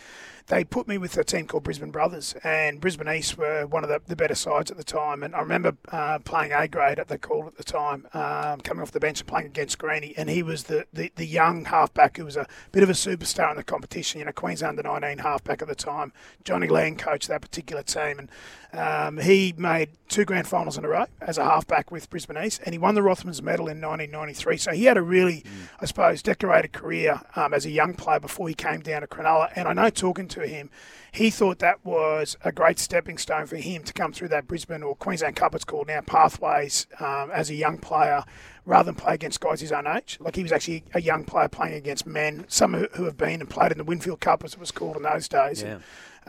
they 0.48 0.63
put 0.63 0.88
me 0.88 0.98
with 0.98 1.18
a 1.18 1.24
team 1.24 1.46
called 1.46 1.63
Brisbane 1.63 1.92
Brothers, 1.92 2.34
and 2.44 2.80
Brisbane 2.80 3.10
East 3.10 3.38
were 3.38 3.68
one 3.68 3.84
of 3.84 3.89
the, 3.89 4.01
the 4.08 4.16
better 4.16 4.36
sides 4.36 4.72
at 4.72 4.77
the 4.77 4.84
time. 4.84 5.22
And 5.22 5.36
I 5.36 5.39
remember 5.39 5.75
uh, 5.92 6.20
playing 6.20 6.54
A 6.54 6.68
grade 6.68 7.00
at 7.00 7.10
the 7.10 7.18
call 7.18 7.48
at 7.48 7.58
the 7.58 7.66
time, 7.66 8.08
um, 8.13 8.62
coming 8.62 8.82
off 8.82 8.92
the 8.92 9.00
bench 9.00 9.20
and 9.20 9.27
playing 9.27 9.48
against 9.48 9.77
Greeny, 9.77 10.13
and 10.18 10.30
he 10.30 10.44
was 10.44 10.63
the, 10.63 10.86
the, 10.94 11.12
the 11.18 11.25
young 11.25 11.66
halfback 11.66 12.18
who 12.18 12.25
was 12.25 12.38
a 12.38 12.48
bit 12.72 12.82
of 12.82 12.89
a 12.89 12.94
superstar 12.94 13.51
in 13.51 13.58
the 13.58 13.63
competition. 13.63 14.20
You 14.20 14.25
know, 14.25 14.32
Queensland 14.32 14.80
under 14.80 14.84
19 14.84 15.20
halfback 15.20 15.62
at 15.62 15.68
the 15.68 15.75
time. 15.75 16.13
Johnny 16.46 16.68
Lang 16.68 16.96
coached 16.96 17.27
that 17.27 17.42
particular 17.42 17.84
team, 17.84 18.20
and 18.20 18.30
um, 18.74 19.18
he 19.18 19.54
made 19.58 19.89
two 20.08 20.25
grand 20.25 20.48
finals 20.48 20.77
in 20.77 20.86
a 20.86 20.88
row 20.88 21.06
as 21.22 21.38
a 21.38 21.44
halfback 21.44 21.92
with 21.92 22.10
Brisbane 22.10 22.38
East, 22.38 22.62
and 22.66 22.74
he 22.74 22.80
won 22.80 22.96
the 22.96 23.01
Rothmans 23.01 23.42
Medal 23.42 23.68
in 23.68 23.82
1993. 23.82 24.58
So 24.58 24.72
he 24.72 24.86
had 24.86 24.98
a 24.98 25.01
really, 25.01 25.44
I 25.80 25.86
suppose, 25.86 26.22
decorated 26.22 26.74
career 26.74 27.22
um, 27.36 27.54
as 27.54 27.66
a 27.66 27.70
young 27.70 27.94
player 27.94 28.20
before 28.20 28.48
he 28.48 28.54
came 28.54 28.82
down 28.82 29.01
to 29.01 29.08
Cronulla. 29.08 29.51
And 29.56 29.68
I 29.68 29.74
know 29.74 29.89
talking 29.89 30.27
to 30.30 30.37
him, 30.46 30.70
he 31.12 31.29
thought 31.29 31.60
that 31.60 31.84
was 31.84 32.38
a 32.44 32.51
great 32.51 32.79
stepping 32.79 33.17
stone 33.17 33.46
for 33.48 33.58
him 33.58 33.84
to 33.84 33.94
come 33.94 34.13
through 34.13 34.27
that 34.29 34.48
Brisbane 34.48 34.84
or 34.84 34.96
Queensland 34.96 35.36
Cup, 35.36 35.56
it's 35.56 35.63
called 35.63 35.88
now, 35.88 36.01
pathways 36.01 36.88
um, 37.00 37.32
as 37.32 37.50
a 37.50 37.56
young 37.56 37.77
player 37.77 38.24
rather 38.65 38.88
than 38.88 38.96
play 38.96 39.13
against 39.13 39.39
guys 39.39 39.62
his 39.62 39.72
own 39.72 39.88
age. 39.88 40.17
Like 40.20 40.36
he 40.36 40.44
was 40.44 40.51
actually 40.51 40.84
a 40.94 41.01
young 41.01 41.24
player 41.24 41.48
playing 41.48 41.75
against 41.75 42.06
men, 42.06 42.46
some 42.48 42.74
who, 42.74 42.88
who 42.94 43.06
have 43.06 43.17
been 43.17 43.39
and 43.39 43.50
played 43.50 43.72
in 43.72 43.77
the 43.77 43.84
Winfield 43.84 44.20
Cup, 44.20 44.44
as 44.44 44.53
it 44.53 44.60
was 44.60 44.72
called 44.72 44.98
in 44.98 45.03
those 45.03 45.27
days. 45.27 45.63
Yeah. 45.63 45.79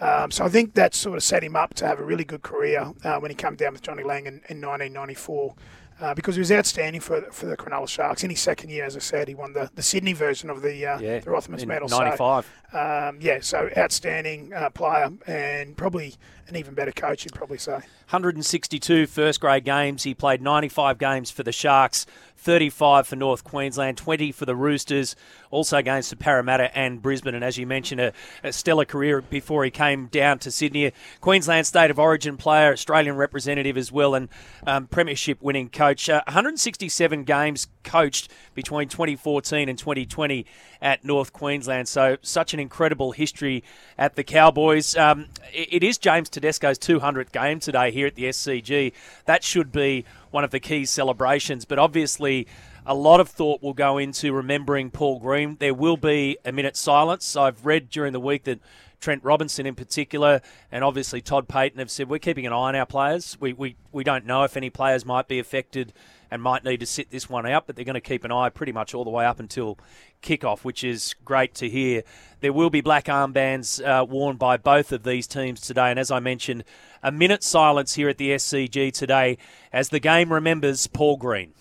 Um, 0.00 0.30
so 0.30 0.44
I 0.44 0.48
think 0.48 0.74
that 0.74 0.94
sort 0.94 1.16
of 1.16 1.24
set 1.24 1.42
him 1.42 1.56
up 1.56 1.74
to 1.74 1.86
have 1.86 1.98
a 1.98 2.04
really 2.04 2.24
good 2.24 2.42
career 2.42 2.92
uh, 3.02 3.18
when 3.18 3.30
he 3.30 3.34
came 3.34 3.56
down 3.56 3.72
with 3.72 3.82
Johnny 3.82 4.04
Lang 4.04 4.26
in, 4.26 4.34
in 4.48 4.60
1994. 4.60 5.54
Uh, 6.00 6.14
because 6.14 6.36
he 6.36 6.38
was 6.40 6.52
outstanding 6.52 7.00
for 7.00 7.22
for 7.32 7.46
the 7.46 7.56
Cronulla 7.56 7.88
Sharks. 7.88 8.22
In 8.22 8.30
his 8.30 8.40
second 8.40 8.70
year, 8.70 8.84
as 8.84 8.94
I 8.94 9.00
said, 9.00 9.26
he 9.26 9.34
won 9.34 9.52
the, 9.52 9.68
the 9.74 9.82
Sydney 9.82 10.12
version 10.12 10.48
of 10.48 10.62
the 10.62 10.86
uh, 10.86 10.98
Yeah. 11.00 11.18
the 11.18 11.30
Rothmans 11.30 11.66
medal. 11.66 11.88
95. 11.88 12.48
So, 12.70 12.78
um, 12.78 13.18
yeah, 13.20 13.38
so 13.40 13.68
outstanding 13.76 14.52
uh, 14.52 14.70
player 14.70 15.10
and 15.26 15.76
probably 15.76 16.14
an 16.46 16.54
even 16.56 16.74
better 16.74 16.92
coach, 16.92 17.24
you'd 17.24 17.34
probably 17.34 17.58
say. 17.58 17.80
162 18.10 19.06
first 19.06 19.40
grade 19.40 19.64
games. 19.64 20.02
He 20.04 20.14
played 20.14 20.40
95 20.40 20.98
games 20.98 21.30
for 21.30 21.42
the 21.42 21.52
Sharks, 21.52 22.06
35 22.38 23.06
for 23.06 23.16
North 23.16 23.44
Queensland, 23.44 23.98
20 23.98 24.32
for 24.32 24.46
the 24.46 24.54
Roosters, 24.54 25.16
also 25.50 25.82
games 25.82 26.08
for 26.08 26.16
Parramatta 26.16 26.76
and 26.76 27.02
Brisbane. 27.02 27.34
And 27.34 27.44
as 27.44 27.58
you 27.58 27.66
mentioned, 27.66 28.00
a, 28.00 28.12
a 28.44 28.52
stellar 28.52 28.84
career 28.84 29.20
before 29.20 29.64
he 29.64 29.70
came 29.70 30.06
down 30.06 30.38
to 30.40 30.50
Sydney. 30.50 30.92
Queensland 31.20 31.66
State 31.66 31.90
of 31.90 31.98
Origin 31.98 32.36
player, 32.36 32.72
Australian 32.72 33.16
representative 33.16 33.76
as 33.76 33.90
well, 33.90 34.14
and 34.14 34.28
um, 34.66 34.86
Premiership 34.86 35.42
winning 35.42 35.68
coach. 35.68 36.08
Uh, 36.08 36.22
167 36.26 37.24
games 37.24 37.66
coached 37.82 38.30
between 38.54 38.88
2014 38.88 39.68
and 39.68 39.78
2020 39.78 40.46
at 40.80 41.04
North 41.04 41.32
Queensland. 41.32 41.88
So, 41.88 42.18
such 42.22 42.54
an 42.54 42.60
incredible 42.60 43.12
history 43.12 43.64
at 43.98 44.14
the 44.14 44.22
Cowboys. 44.22 44.96
Um, 44.96 45.26
it, 45.52 45.68
it 45.72 45.84
is 45.84 45.98
James 45.98 46.28
Tedesco's 46.28 46.78
200th 46.78 47.32
game 47.32 47.58
today 47.58 47.90
here 47.90 48.06
at 48.06 48.14
the 48.14 48.24
SCG. 48.24 48.92
That 49.24 49.42
should 49.42 49.72
be 49.72 50.04
one 50.30 50.44
of 50.44 50.50
the 50.50 50.60
key 50.60 50.84
celebrations, 50.84 51.64
but 51.64 51.78
obviously. 51.78 52.46
A 52.90 52.94
lot 52.94 53.20
of 53.20 53.28
thought 53.28 53.62
will 53.62 53.74
go 53.74 53.98
into 53.98 54.32
remembering 54.32 54.90
Paul 54.90 55.20
Green. 55.20 55.58
There 55.60 55.74
will 55.74 55.98
be 55.98 56.38
a 56.42 56.52
minute 56.52 56.74
silence. 56.74 57.36
I've 57.36 57.66
read 57.66 57.90
during 57.90 58.14
the 58.14 58.20
week 58.20 58.44
that 58.44 58.60
Trent 59.00 59.22
Robinson, 59.22 59.66
in 59.66 59.74
particular, 59.74 60.40
and 60.72 60.82
obviously 60.82 61.20
Todd 61.20 61.48
Payten 61.48 61.78
have 61.78 61.90
said 61.90 62.08
we're 62.08 62.18
keeping 62.18 62.46
an 62.46 62.52
eye 62.52 62.56
on 62.56 62.76
our 62.76 62.86
players. 62.86 63.36
We, 63.40 63.52
we, 63.52 63.76
we 63.92 64.04
don't 64.04 64.26
know 64.26 64.42
if 64.42 64.56
any 64.56 64.70
players 64.70 65.04
might 65.04 65.28
be 65.28 65.38
affected 65.38 65.92
and 66.30 66.42
might 66.42 66.64
need 66.64 66.80
to 66.80 66.86
sit 66.86 67.10
this 67.10 67.28
one 67.28 67.46
out, 67.46 67.66
but 67.66 67.76
they're 67.76 67.84
going 67.84 67.94
to 67.94 68.00
keep 68.00 68.24
an 68.24 68.32
eye 68.32 68.48
pretty 68.50 68.72
much 68.72 68.94
all 68.94 69.04
the 69.04 69.10
way 69.10 69.24
up 69.24 69.40
until 69.40 69.78
kickoff, 70.22 70.60
which 70.60 70.84
is 70.84 71.14
great 71.24 71.54
to 71.54 71.68
hear. 71.68 72.02
There 72.40 72.52
will 72.52 72.70
be 72.70 72.80
black 72.80 73.06
armbands 73.06 73.84
uh, 73.84 74.04
worn 74.04 74.36
by 74.36 74.56
both 74.56 74.92
of 74.92 75.02
these 75.02 75.26
teams 75.26 75.60
today, 75.60 75.90
and 75.90 75.98
as 75.98 76.10
I 76.10 76.20
mentioned, 76.20 76.64
a 77.02 77.12
minute 77.12 77.42
silence 77.42 77.94
here 77.94 78.08
at 78.08 78.18
the 78.18 78.30
SCG 78.30 78.92
today 78.92 79.38
as 79.72 79.88
the 79.88 80.00
game 80.00 80.32
remembers 80.32 80.86
Paul 80.86 81.16
Green. 81.16 81.54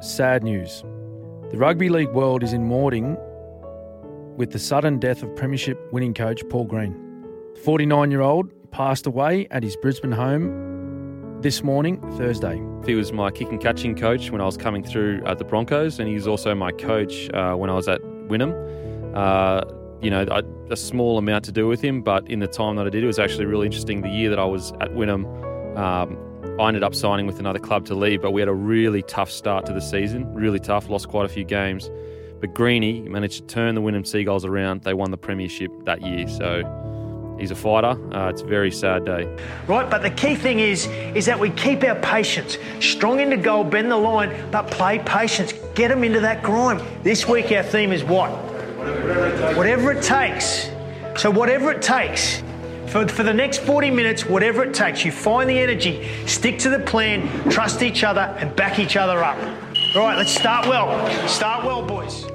Sad 0.00 0.42
news. 0.42 0.82
The 1.50 1.58
rugby 1.58 1.88
league 1.88 2.12
world 2.12 2.42
is 2.42 2.52
in 2.52 2.64
mourning 2.64 3.16
with 4.36 4.52
the 4.52 4.58
sudden 4.58 4.98
death 4.98 5.22
of 5.22 5.34
Premiership 5.36 5.78
winning 5.92 6.14
coach 6.14 6.42
Paul 6.48 6.64
Green. 6.64 6.94
The 7.54 7.60
49 7.60 8.10
year 8.10 8.22
old 8.22 8.50
passed 8.70 9.06
away 9.06 9.46
at 9.50 9.62
his 9.62 9.76
Brisbane 9.76 10.12
home 10.12 10.69
this 11.42 11.62
morning, 11.62 11.98
Thursday. 12.18 12.62
He 12.84 12.94
was 12.94 13.12
my 13.12 13.30
kick 13.30 13.48
and 13.48 13.60
catching 13.60 13.94
coach 13.94 14.30
when 14.30 14.40
I 14.40 14.44
was 14.44 14.56
coming 14.56 14.82
through 14.82 15.22
at 15.24 15.38
the 15.38 15.44
Broncos, 15.44 15.98
and 15.98 16.08
he's 16.08 16.26
also 16.26 16.54
my 16.54 16.70
coach 16.70 17.30
uh, 17.32 17.54
when 17.54 17.70
I 17.70 17.74
was 17.74 17.88
at 17.88 18.02
Wynnum. 18.28 18.52
Uh, 19.14 19.64
you 20.02 20.10
know, 20.10 20.26
I, 20.30 20.42
a 20.70 20.76
small 20.76 21.18
amount 21.18 21.44
to 21.46 21.52
do 21.52 21.66
with 21.66 21.80
him, 21.80 22.02
but 22.02 22.28
in 22.30 22.40
the 22.40 22.46
time 22.46 22.76
that 22.76 22.86
I 22.86 22.90
did, 22.90 23.02
it 23.02 23.06
was 23.06 23.18
actually 23.18 23.46
really 23.46 23.66
interesting. 23.66 24.02
The 24.02 24.08
year 24.08 24.28
that 24.30 24.38
I 24.38 24.44
was 24.44 24.72
at 24.80 24.90
Wynnum, 24.90 25.24
um, 25.78 26.18
I 26.60 26.68
ended 26.68 26.82
up 26.82 26.94
signing 26.94 27.26
with 27.26 27.38
another 27.38 27.58
club 27.58 27.86
to 27.86 27.94
leave, 27.94 28.20
but 28.20 28.32
we 28.32 28.40
had 28.40 28.48
a 28.48 28.54
really 28.54 29.02
tough 29.02 29.30
start 29.30 29.66
to 29.66 29.72
the 29.72 29.80
season, 29.80 30.32
really 30.34 30.60
tough, 30.60 30.90
lost 30.90 31.08
quite 31.08 31.24
a 31.24 31.28
few 31.28 31.44
games. 31.44 31.90
But 32.40 32.54
Greeny 32.54 33.00
managed 33.02 33.40
to 33.40 33.54
turn 33.54 33.74
the 33.74 33.82
Wynnum 33.82 34.06
Seagulls 34.06 34.44
around. 34.44 34.82
They 34.82 34.94
won 34.94 35.10
the 35.10 35.18
premiership 35.18 35.70
that 35.84 36.02
year, 36.02 36.26
so 36.28 36.62
he's 37.40 37.50
a 37.50 37.56
fighter. 37.56 37.98
Uh, 38.14 38.28
it's 38.28 38.42
a 38.42 38.46
very 38.46 38.70
sad 38.70 39.04
day. 39.04 39.26
right? 39.66 39.88
But 39.90 40.02
the 40.02 40.10
key 40.10 40.34
thing 40.34 40.60
is, 40.60 40.86
is 40.86 41.26
that 41.26 41.38
we 41.38 41.50
keep 41.50 41.82
our 41.82 41.96
patience. 41.96 42.58
Strong 42.80 43.20
into 43.20 43.36
goal, 43.36 43.64
bend 43.64 43.90
the 43.90 43.96
line, 43.96 44.32
but 44.50 44.70
play 44.70 44.98
patience. 45.00 45.52
Get 45.74 45.88
them 45.88 46.04
into 46.04 46.20
that 46.20 46.42
grind. 46.42 46.82
This 47.02 47.26
week 47.26 47.50
our 47.52 47.62
theme 47.62 47.92
is 47.92 48.04
what? 48.04 48.30
Whatever 49.56 49.92
it 49.92 50.02
takes. 50.02 50.70
So 51.16 51.30
whatever 51.30 51.72
it 51.72 51.82
takes. 51.82 52.42
For, 52.88 53.06
for 53.06 53.22
the 53.22 53.34
next 53.34 53.58
40 53.58 53.90
minutes, 53.90 54.26
whatever 54.26 54.64
it 54.64 54.74
takes, 54.74 55.04
you 55.04 55.12
find 55.12 55.48
the 55.48 55.58
energy, 55.58 56.08
stick 56.26 56.58
to 56.60 56.70
the 56.70 56.80
plan, 56.80 57.48
trust 57.48 57.82
each 57.82 58.02
other, 58.02 58.22
and 58.40 58.54
back 58.56 58.80
each 58.80 58.96
other 58.96 59.22
up. 59.22 59.38
All 59.94 60.02
right, 60.02 60.16
let's 60.16 60.34
start 60.34 60.66
well. 60.66 61.28
Start 61.28 61.64
well, 61.64 61.86
boys. 61.86 62.26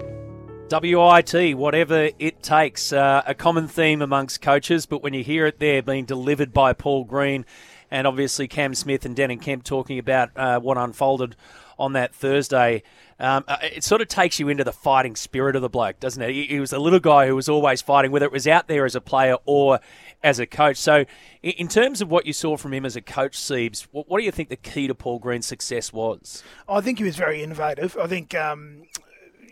WIT, 0.71 1.55
whatever 1.55 2.09
it 2.17 2.41
takes, 2.41 2.91
uh, 2.91 3.21
a 3.25 3.35
common 3.35 3.67
theme 3.67 4.01
amongst 4.01 4.41
coaches, 4.41 4.87
but 4.87 5.03
when 5.03 5.13
you 5.13 5.23
hear 5.23 5.45
it 5.45 5.59
there 5.59 5.83
being 5.83 6.05
delivered 6.05 6.53
by 6.53 6.73
Paul 6.73 7.03
Green 7.03 7.45
and 7.91 8.07
obviously 8.07 8.47
Cam 8.47 8.73
Smith 8.73 9.05
and 9.05 9.15
Denan 9.15 9.39
Kemp 9.39 9.63
talking 9.63 9.99
about 9.99 10.31
uh, 10.35 10.59
what 10.59 10.77
unfolded 10.77 11.35
on 11.77 11.93
that 11.93 12.15
Thursday, 12.15 12.81
um, 13.19 13.43
uh, 13.47 13.57
it 13.61 13.83
sort 13.83 14.01
of 14.01 14.07
takes 14.07 14.39
you 14.39 14.49
into 14.49 14.63
the 14.63 14.73
fighting 14.73 15.15
spirit 15.15 15.55
of 15.55 15.61
the 15.61 15.69
bloke, 15.69 15.99
doesn't 15.99 16.21
it? 16.21 16.31
He, 16.31 16.45
he 16.45 16.59
was 16.59 16.73
a 16.73 16.79
little 16.79 16.99
guy 16.99 17.27
who 17.27 17.35
was 17.35 17.47
always 17.47 17.83
fighting, 17.83 18.11
whether 18.11 18.25
it 18.25 18.31
was 18.31 18.47
out 18.47 18.67
there 18.67 18.85
as 18.85 18.95
a 18.95 19.01
player 19.01 19.35
or 19.45 19.79
as 20.23 20.39
a 20.39 20.47
coach. 20.47 20.77
So, 20.77 21.05
in, 21.43 21.67
terms 21.67 22.01
of 22.01 22.09
what 22.09 22.25
you 22.25 22.33
saw 22.33 22.57
from 22.57 22.73
him 22.73 22.85
as 22.85 22.95
a 22.95 23.01
coach, 23.01 23.37
Siebes, 23.37 23.87
what, 23.91 24.09
what 24.09 24.17
do 24.17 24.25
you 24.25 24.31
think 24.31 24.49
the 24.49 24.55
key 24.55 24.87
to 24.87 24.95
Paul 24.95 25.19
Green's 25.19 25.45
success 25.45 25.93
was? 25.93 26.43
I 26.67 26.81
think 26.81 26.97
he 26.97 27.03
was 27.03 27.15
very 27.15 27.43
innovative. 27.43 27.95
I 28.01 28.07
think 28.07 28.33
um, 28.33 28.83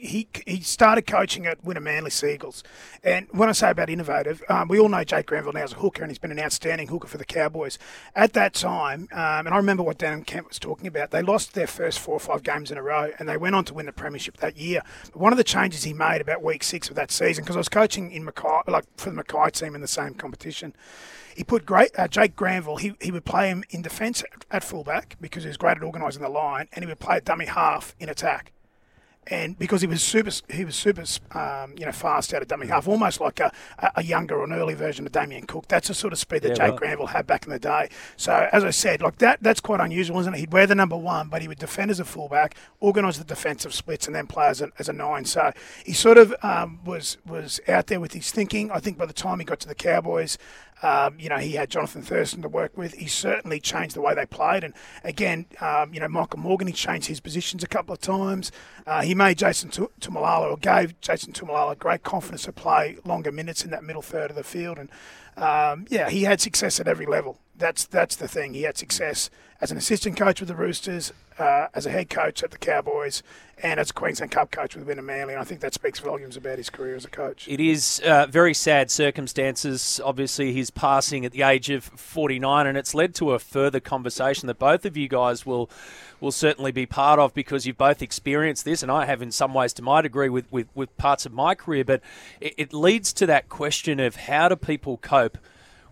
he 0.04 0.28
he 0.46 0.60
started 0.60 1.08
coaching 1.08 1.46
at 1.46 1.64
Wynnum 1.64 1.84
Manly 1.84 2.12
Seagulls, 2.12 2.64
and 3.04 3.28
when 3.32 3.48
I 3.48 3.54
say 3.54 3.72
about 3.72 3.90
innovative, 3.90 4.44
um, 4.50 4.68
we 4.68 4.78
all 4.78 4.90
know 4.90 5.04
Jake 5.04 5.28
Granville 5.28 5.54
now 5.54 5.64
is 5.64 5.72
a 5.72 5.78
hooker, 5.78 6.04
and 6.04 6.12
he's 6.12 6.20
been 6.20 6.32
an 6.32 6.40
outstanding 6.40 6.90
hooker 6.90 7.08
for 7.08 7.18
the 7.18 7.26
Cowboys. 7.26 7.80
At 8.16 8.34
that 8.34 8.54
time, 8.54 9.08
um, 9.14 9.48
and 9.48 9.50
I 9.50 9.58
remember 9.58 9.82
what 9.82 9.98
Dan 9.98 10.24
Kemp 10.24 10.50
was 10.50 10.60
talking 10.60 10.88
about. 10.88 11.12
They 11.12 11.22
lost 11.22 11.54
their 11.54 11.68
first 11.68 12.00
four 12.00 12.16
or 12.16 12.20
five 12.20 12.44
games 12.44 12.70
in 12.70 12.78
a 12.78 12.84
row, 12.84 13.12
and 13.18 13.30
they 13.30 13.38
went 13.38 13.56
on 13.56 13.64
to 13.66 13.74
win 13.74 13.86
the 13.86 13.94
premiership 13.94 14.38
that 14.38 14.58
year. 14.58 14.82
But 15.14 15.18
one 15.22 15.32
of 15.32 15.38
the 15.38 15.44
changes 15.44 15.84
he 15.84 15.94
made 15.94 16.20
about 16.20 16.44
week 16.44 16.64
six 16.64 16.90
of 16.90 16.96
that 16.96 17.10
season, 17.10 17.46
because 17.46 17.56
I 17.56 17.60
was 17.60 17.70
coaching 17.70 18.12
in 18.12 18.26
Mackay, 18.26 18.62
like 18.68 18.86
for 18.98 19.10
the 19.10 19.16
Mackay 19.16 19.52
team 19.52 19.74
in 19.74 19.82
the 19.82 19.88
same 19.88 20.16
competition. 20.16 20.76
He 21.36 21.44
put 21.44 21.66
great 21.66 21.92
uh, 21.98 22.08
Jake 22.08 22.36
Granville. 22.36 22.78
He, 22.78 22.94
he 23.02 23.10
would 23.10 23.26
play 23.26 23.48
him 23.48 23.64
in 23.72 23.82
defence 23.82 24.22
at, 24.22 24.46
at 24.52 24.64
fullback 24.64 25.18
because 25.20 25.44
he 25.44 25.48
was 25.48 25.58
great 25.58 25.78
at 25.78 25.84
organising 25.84 26.22
the 26.22 26.30
line, 26.30 26.68
and 26.74 26.84
he 26.84 26.88
would 26.88 27.00
play 27.00 27.18
a 27.18 27.22
dummy 27.22 27.46
half 27.46 27.96
in 28.00 28.10
attack 28.10 28.52
and 29.28 29.58
because 29.58 29.82
he 29.82 29.88
was 29.88 30.04
super, 30.04 30.32
he 30.50 30.66
was 30.66 30.76
super, 30.76 31.04
um, 31.32 31.74
you 31.78 31.86
know, 31.86 31.92
fast 31.92 32.34
out 32.34 32.42
of 32.42 32.48
dummy 32.48 32.68
half, 32.68 32.88
almost 32.88 33.22
like 33.22 33.40
a, 33.40 33.52
a 33.96 34.04
younger 34.04 34.36
or 34.38 34.44
an 34.44 34.54
early 34.54 34.74
version 34.74 35.06
of 35.06 35.12
Damien 35.12 35.46
Cook. 35.46 35.68
That's 35.68 35.88
the 35.88 35.94
sort 35.94 36.14
of 36.14 36.20
speed 36.20 36.42
that 36.44 36.50
Yeah, 36.50 36.56
Jake 36.56 36.72
right. 36.72 36.76
Granville 36.80 37.08
had 37.08 37.26
back 37.26 37.46
in 37.46 37.52
the 37.52 37.60
day. 37.60 37.90
So 38.18 38.50
as 38.52 38.64
I 38.64 38.70
said, 38.72 39.02
like 39.02 39.18
that, 39.20 39.42
that's 39.42 39.60
quite 39.60 39.80
unusual, 39.80 40.20
isn't 40.20 40.34
it? 40.34 40.40
He'd 40.40 40.54
wear 40.54 40.68
the 40.68 40.76
number 40.76 40.98
one, 40.98 41.30
but 41.30 41.42
he 41.42 41.48
would 41.48 41.60
defend 41.60 41.92
as 41.92 42.00
a 42.00 42.06
fullback, 42.06 42.56
organise 42.80 43.18
the 43.18 43.24
defensive 43.24 43.74
splits, 43.74 44.08
and 44.08 44.16
then 44.16 44.28
play 44.28 44.48
as 44.48 44.62
a, 44.62 44.72
as 44.80 44.90
a 44.90 44.94
nine. 44.94 45.26
So 45.26 45.52
he 45.86 45.94
sort 45.94 46.18
of 46.18 46.34
um, 46.44 46.80
was 46.84 47.18
was 47.26 47.60
out 47.68 47.88
there 47.88 48.00
with 48.00 48.14
his 48.14 48.32
thinking. 48.32 48.72
I 48.72 48.80
think 48.80 48.98
by 48.98 49.06
the 49.06 49.14
time 49.14 49.40
he 49.40 49.46
got 49.46 49.60
to 49.62 49.68
the 49.68 49.76
Cowboys. 49.76 50.38
Um, 50.84 51.18
you 51.18 51.30
know, 51.30 51.38
he 51.38 51.54
had 51.54 51.70
Jonathan 51.70 52.02
Thurston 52.02 52.42
to 52.42 52.50
work 52.50 52.78
with. 52.78 52.94
He 52.96 53.08
certainly 53.08 53.60
changed 53.60 53.96
the 53.96 54.02
way 54.02 54.14
they 54.14 54.26
played. 54.26 54.64
And 54.64 54.74
again, 55.04 55.46
um, 55.62 55.94
you 55.94 56.00
know, 56.00 56.10
Michael 56.10 56.40
Morgan, 56.40 56.68
he 56.68 56.74
changed 56.74 57.08
his 57.08 57.22
positions 57.22 57.64
a 57.64 57.68
couple 57.68 57.94
of 57.94 58.02
times. 58.02 58.52
Uh, 58.86 59.02
he 59.02 59.16
made 59.16 59.38
Jason 59.38 59.70
Tu- 59.70 59.92
Taumalolo, 60.02 60.52
or 60.52 60.58
gave 60.58 61.00
Jason 61.00 61.32
Taumalolo 61.32 61.78
great 61.80 62.04
confidence 62.04 62.44
to 62.44 62.52
play 62.52 62.98
longer 63.06 63.32
minutes 63.32 63.64
in 63.64 63.72
that 63.72 63.84
middle 63.84 64.02
third 64.02 64.30
of 64.30 64.36
the 64.36 64.44
field. 64.44 64.78
And 64.78 64.90
um, 65.38 65.86
yeah, 65.90 66.10
he 66.10 66.24
had 66.24 66.42
success 66.42 66.80
at 66.80 66.88
every 66.88 67.06
level. 67.06 67.40
That's 67.56 67.86
that's 67.86 68.16
the 68.16 68.28
thing. 68.28 68.54
He 68.54 68.64
had 68.64 68.78
success 68.78 69.30
as 69.62 69.72
an 69.72 69.78
assistant 69.78 70.18
coach 70.18 70.42
with 70.42 70.50
the 70.50 70.56
Roosters, 70.56 71.14
uh, 71.40 71.68
as 71.74 71.86
a 71.86 71.90
head 71.90 72.10
coach 72.10 72.44
at 72.44 72.52
the 72.52 72.58
Cowboys, 72.58 73.24
and 73.62 73.80
as 73.80 73.92
a 73.92 73.94
Queensland 73.94 74.32
Cup 74.32 74.52
coach 74.52 74.76
with 74.76 74.86
Wynnum 74.86 75.06
Manly. 75.06 75.34
And 75.34 75.42
I 75.42 75.46
think 75.46 75.62
that 75.62 75.74
speaks 75.74 76.00
volumes 76.00 76.36
about 76.36 76.58
his 76.58 76.70
career 76.70 76.96
as 76.96 77.06
a 77.06 77.10
coach. 77.10 77.48
It 77.48 77.62
is 77.62 78.02
uh, 78.06 78.26
very 78.26 78.54
sad 78.54 78.92
circumstances. 78.92 80.02
Obviously, 80.04 80.52
his 80.52 80.70
passing 80.70 81.26
at 81.26 81.32
the 81.32 81.44
age 81.44 81.70
of 81.70 81.86
49, 81.86 82.68
and 82.68 82.78
it's 82.78 82.94
led 82.94 83.16
to 83.16 83.32
a 83.32 83.40
further 83.40 83.80
conversation 83.80 84.48
that 84.48 84.60
both 84.60 84.86
of 84.86 84.98
you 84.98 85.08
guys 85.08 85.46
will 85.46 85.70
will 86.20 86.32
certainly 86.32 86.72
be 86.72 86.86
part 86.86 87.20
of 87.20 87.34
because 87.34 87.66
you've 87.66 87.78
both 87.78 88.02
experienced 88.02 88.66
this, 88.66 88.82
and 88.82 88.92
I 88.92 89.06
have 89.06 89.22
in 89.22 89.32
some 89.32 89.54
ways 89.54 89.74
to 89.74 89.82
my 89.82 90.02
degree 90.02 90.30
with, 90.30 90.50
with, 90.52 90.68
with 90.74 90.96
parts 90.98 91.26
of 91.26 91.34
my 91.34 91.54
career. 91.54 91.84
But 91.84 92.02
it, 92.40 92.54
it 92.58 92.74
leads 92.74 93.12
to 93.14 93.26
that 93.26 93.50
question 93.50 94.00
of 94.00 94.16
how 94.16 94.48
do 94.48 94.56
people 94.56 94.98
cope 94.98 95.38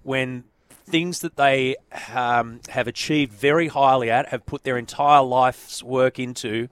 when 0.03 0.45
things 0.85 1.19
that 1.19 1.35
they 1.35 1.75
um, 2.13 2.59
have 2.69 2.87
achieved 2.87 3.33
very 3.33 3.67
highly 3.67 4.09
at, 4.09 4.29
have 4.29 4.45
put 4.45 4.63
their 4.63 4.77
entire 4.77 5.21
life's 5.21 5.83
work 5.83 6.19
into, 6.19 6.67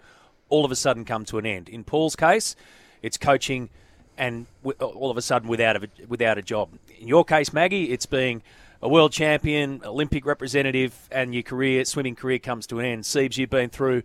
all 0.49 0.65
of 0.65 0.71
a 0.71 0.75
sudden 0.75 1.05
come 1.05 1.25
to 1.25 1.37
an 1.37 1.45
end. 1.45 1.69
In 1.69 1.83
Paul's 1.83 2.15
case, 2.15 2.55
it's 3.01 3.17
coaching 3.17 3.69
and 4.17 4.47
all 4.81 5.09
of 5.09 5.17
a 5.17 5.21
sudden 5.21 5.47
without 5.47 5.81
a, 5.83 5.89
without 6.07 6.37
a 6.37 6.41
job. 6.41 6.69
In 6.99 7.07
your 7.07 7.23
case, 7.23 7.53
Maggie, 7.53 7.91
it's 7.91 8.05
being 8.05 8.41
a 8.81 8.89
world 8.89 9.11
champion, 9.11 9.81
Olympic 9.85 10.25
representative, 10.25 11.07
and 11.11 11.33
your 11.33 11.43
career, 11.43 11.85
swimming 11.85 12.15
career, 12.15 12.39
comes 12.39 12.67
to 12.67 12.79
an 12.79 12.85
end. 12.85 13.03
Siebes, 13.05 13.37
you've 13.37 13.49
been 13.49 13.69
through 13.69 14.03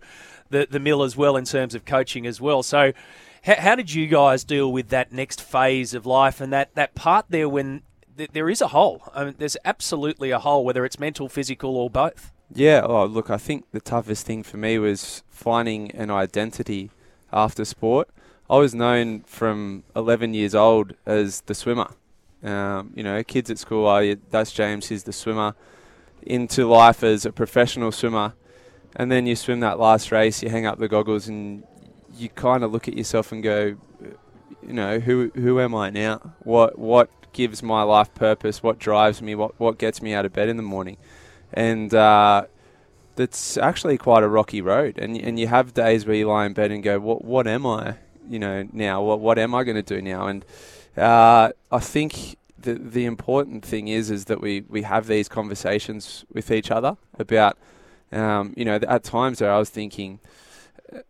the 0.49 0.67
the 0.69 0.79
mill 0.79 1.03
as 1.03 1.17
well 1.17 1.35
in 1.37 1.45
terms 1.45 1.75
of 1.75 1.85
coaching 1.85 2.25
as 2.25 2.39
well. 2.39 2.63
So, 2.63 2.93
how, 3.43 3.55
how 3.55 3.75
did 3.75 3.93
you 3.93 4.07
guys 4.07 4.43
deal 4.43 4.71
with 4.71 4.89
that 4.89 5.11
next 5.11 5.41
phase 5.41 5.93
of 5.93 6.05
life 6.05 6.39
and 6.39 6.51
that 6.53 6.73
that 6.75 6.95
part 6.95 7.25
there 7.29 7.49
when 7.49 7.83
th- 8.17 8.31
there 8.33 8.49
is 8.49 8.61
a 8.61 8.67
hole? 8.67 9.03
I 9.13 9.25
mean, 9.25 9.35
there's 9.37 9.57
absolutely 9.65 10.31
a 10.31 10.39
hole, 10.39 10.65
whether 10.65 10.85
it's 10.85 10.99
mental, 10.99 11.29
physical, 11.29 11.75
or 11.75 11.89
both. 11.89 12.31
Yeah, 12.53 12.81
oh, 12.83 13.05
look, 13.05 13.29
I 13.29 13.37
think 13.37 13.65
the 13.71 13.81
toughest 13.81 14.25
thing 14.25 14.43
for 14.43 14.57
me 14.57 14.77
was 14.77 15.23
finding 15.29 15.91
an 15.91 16.11
identity 16.11 16.91
after 17.33 17.65
sport. 17.65 18.09
I 18.49 18.57
was 18.57 18.75
known 18.75 19.21
from 19.21 19.83
11 19.95 20.33
years 20.33 20.53
old 20.53 20.93
as 21.05 21.41
the 21.41 21.55
swimmer. 21.55 21.89
Um, 22.43 22.91
you 22.95 23.03
know, 23.03 23.23
kids 23.23 23.49
at 23.49 23.57
school, 23.57 23.87
oh, 23.87 24.15
that's 24.29 24.51
James, 24.51 24.89
he's 24.89 25.03
the 25.03 25.13
swimmer. 25.13 25.55
Into 26.21 26.67
life 26.67 27.03
as 27.03 27.25
a 27.25 27.31
professional 27.31 27.91
swimmer. 27.91 28.33
And 28.95 29.11
then 29.11 29.25
you 29.25 29.35
swim 29.35 29.59
that 29.61 29.79
last 29.79 30.11
race, 30.11 30.41
you 30.41 30.49
hang 30.49 30.65
up 30.65 30.79
the 30.79 30.87
goggles, 30.87 31.27
and 31.27 31.63
you 32.15 32.29
kind 32.29 32.63
of 32.63 32.71
look 32.71 32.87
at 32.87 32.95
yourself 32.95 33.31
and 33.31 33.43
go, 33.43 33.75
you 34.65 34.73
know, 34.73 34.99
who 34.99 35.31
who 35.35 35.59
am 35.59 35.75
I 35.75 35.89
now? 35.89 36.33
What 36.39 36.79
what 36.79 37.09
gives 37.35 37.61
my 37.61 37.83
life 37.83 38.11
purpose? 38.15 38.63
What 38.63 38.79
drives 38.79 39.21
me? 39.21 39.35
What 39.35 39.59
what 39.59 39.77
gets 39.77 40.01
me 40.01 40.13
out 40.13 40.25
of 40.25 40.33
bed 40.33 40.49
in 40.49 40.57
the 40.57 40.63
morning? 40.63 40.97
And 41.53 41.93
uh, 41.93 42.45
that's 43.15 43.57
actually 43.57 43.97
quite 43.97 44.23
a 44.23 44.27
rocky 44.27 44.61
road. 44.61 44.97
And 44.97 45.15
and 45.17 45.39
you 45.39 45.47
have 45.47 45.73
days 45.73 46.05
where 46.05 46.15
you 46.15 46.27
lie 46.27 46.45
in 46.45 46.53
bed 46.53 46.71
and 46.71 46.81
go, 46.81 46.99
what 46.99 47.23
what 47.23 47.45
am 47.45 47.67
I? 47.67 47.97
You 48.27 48.39
know, 48.39 48.67
now 48.71 49.03
what 49.03 49.19
what 49.19 49.37
am 49.37 49.53
I 49.53 49.63
going 49.63 49.75
to 49.75 49.95
do 49.95 50.01
now? 50.01 50.27
And 50.27 50.43
uh, 50.97 51.51
I 51.71 51.79
think 51.79 52.37
the 52.57 52.73
the 52.73 53.05
important 53.05 53.63
thing 53.65 53.89
is 53.89 54.09
is 54.09 54.25
that 54.25 54.41
we 54.41 54.61
we 54.69 54.81
have 54.83 55.05
these 55.05 55.29
conversations 55.29 56.25
with 56.33 56.49
each 56.49 56.71
other 56.71 56.97
about. 57.19 57.57
Um, 58.11 58.53
you 58.55 58.63
know, 58.63 58.75
at 58.75 59.03
times 59.03 59.39
there 59.39 59.51
I 59.51 59.57
was 59.57 59.69
thinking, 59.69 60.19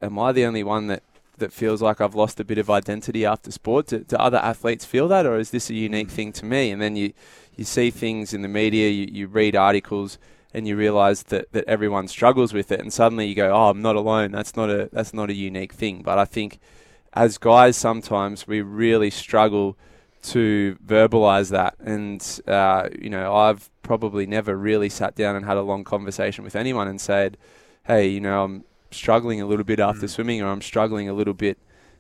am 0.01 0.17
I 0.17 0.32
the 0.32 0.46
only 0.46 0.63
one 0.63 0.88
that 0.88 1.03
that 1.38 1.54
feels 1.54 1.82
like 1.82 2.01
I've 2.01 2.15
lost 2.15 2.39
a 2.39 2.44
bit 2.44 2.58
of 2.58 2.70
identity 2.70 3.25
after 3.25 3.51
sport? 3.51 3.88
Do, 3.88 4.00
do, 4.00 4.15
other 4.18 4.38
athletes 4.38 4.86
feel 4.86 5.08
that, 5.10 5.25
or 5.25 5.38
is 5.38 5.51
this 5.51 5.70
a 5.70 5.74
unique 5.74 6.10
thing 6.10 6.32
to 6.34 6.46
me? 6.46 6.72
And 6.72 6.82
then 6.82 6.96
you, 6.96 7.13
you 7.56 7.63
see 7.63 7.92
things 7.92 8.34
in 8.34 8.42
the 8.42 8.48
media, 8.48 8.89
you, 8.89 9.08
you 9.12 9.27
read 9.27 9.56
articles, 9.56 10.18
and 10.56 10.65
you 10.65 10.77
realise 10.77 11.24
that, 11.24 11.51
that 11.51 11.65
everyone 11.68 12.08
struggles 12.08 12.54
with 12.54 12.72
it, 12.72 12.80
and 12.80 12.92
suddenly 12.92 13.27
you 13.27 13.36
go, 13.36 13.54
"Oh, 13.54 13.70
I'm 13.70 13.82
not 13.82 13.98
alone. 13.98 14.32
That's 14.32 14.56
not 14.56 14.70
a 14.70 14.89
that's 14.94 15.13
not 15.13 15.30
a 15.30 15.34
unique 15.34 15.74
thing." 15.74 16.01
But 16.01 16.18
I 16.18 16.24
think 16.24 16.60
as 17.13 17.38
guys, 17.38 17.75
sometimes 17.75 18.48
we 18.48 18.62
really 18.62 19.10
struggle 19.10 19.77
to 20.24 20.77
verbalise 20.86 21.51
that, 21.51 21.75
and 21.80 22.42
uh, 22.48 22.88
you 22.98 23.10
know, 23.10 23.36
I've 23.36 23.70
probably 23.84 24.25
never 24.25 24.56
really 24.56 24.88
sat 24.88 25.13
down 25.15 25.36
and 25.36 25.46
had 25.46 25.58
a 25.58 25.62
long 25.62 25.84
conversation 25.84 26.46
with 26.46 26.56
anyone 26.56 26.88
and 26.88 27.01
said, 27.01 27.38
"Hey, 27.84 28.08
you 28.08 28.22
know, 28.22 28.46
I'm 28.46 28.63
struggling 28.96 29.42
a 29.42 29.46
little 29.46 29.66
bit 29.66 29.80
after 29.80 30.06
mm. 30.06 30.10
swimming, 30.10 30.42
or 30.42 30.48
I'm 30.48 30.62
struggling 30.62 31.10
a 31.10 31.14
little 31.14 31.34
bit, 31.34 31.58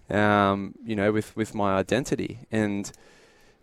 um, 0.09 0.75
you 0.83 0.95
know, 0.95 1.11
with 1.11 1.35
with 1.35 1.53
my 1.53 1.75
identity." 1.75 2.39
And 2.51 2.91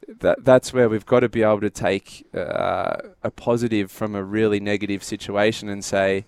that 0.08 0.44
that's 0.44 0.72
where 0.72 0.88
we've 0.88 1.06
got 1.06 1.20
to 1.20 1.28
be 1.28 1.42
able 1.42 1.60
to 1.60 1.70
take 1.70 2.26
uh, 2.34 2.96
a 3.22 3.30
positive 3.30 3.90
from 3.90 4.14
a 4.14 4.22
really 4.22 4.60
negative 4.60 5.02
situation 5.02 5.68
and 5.68 5.84
say, 5.84 6.24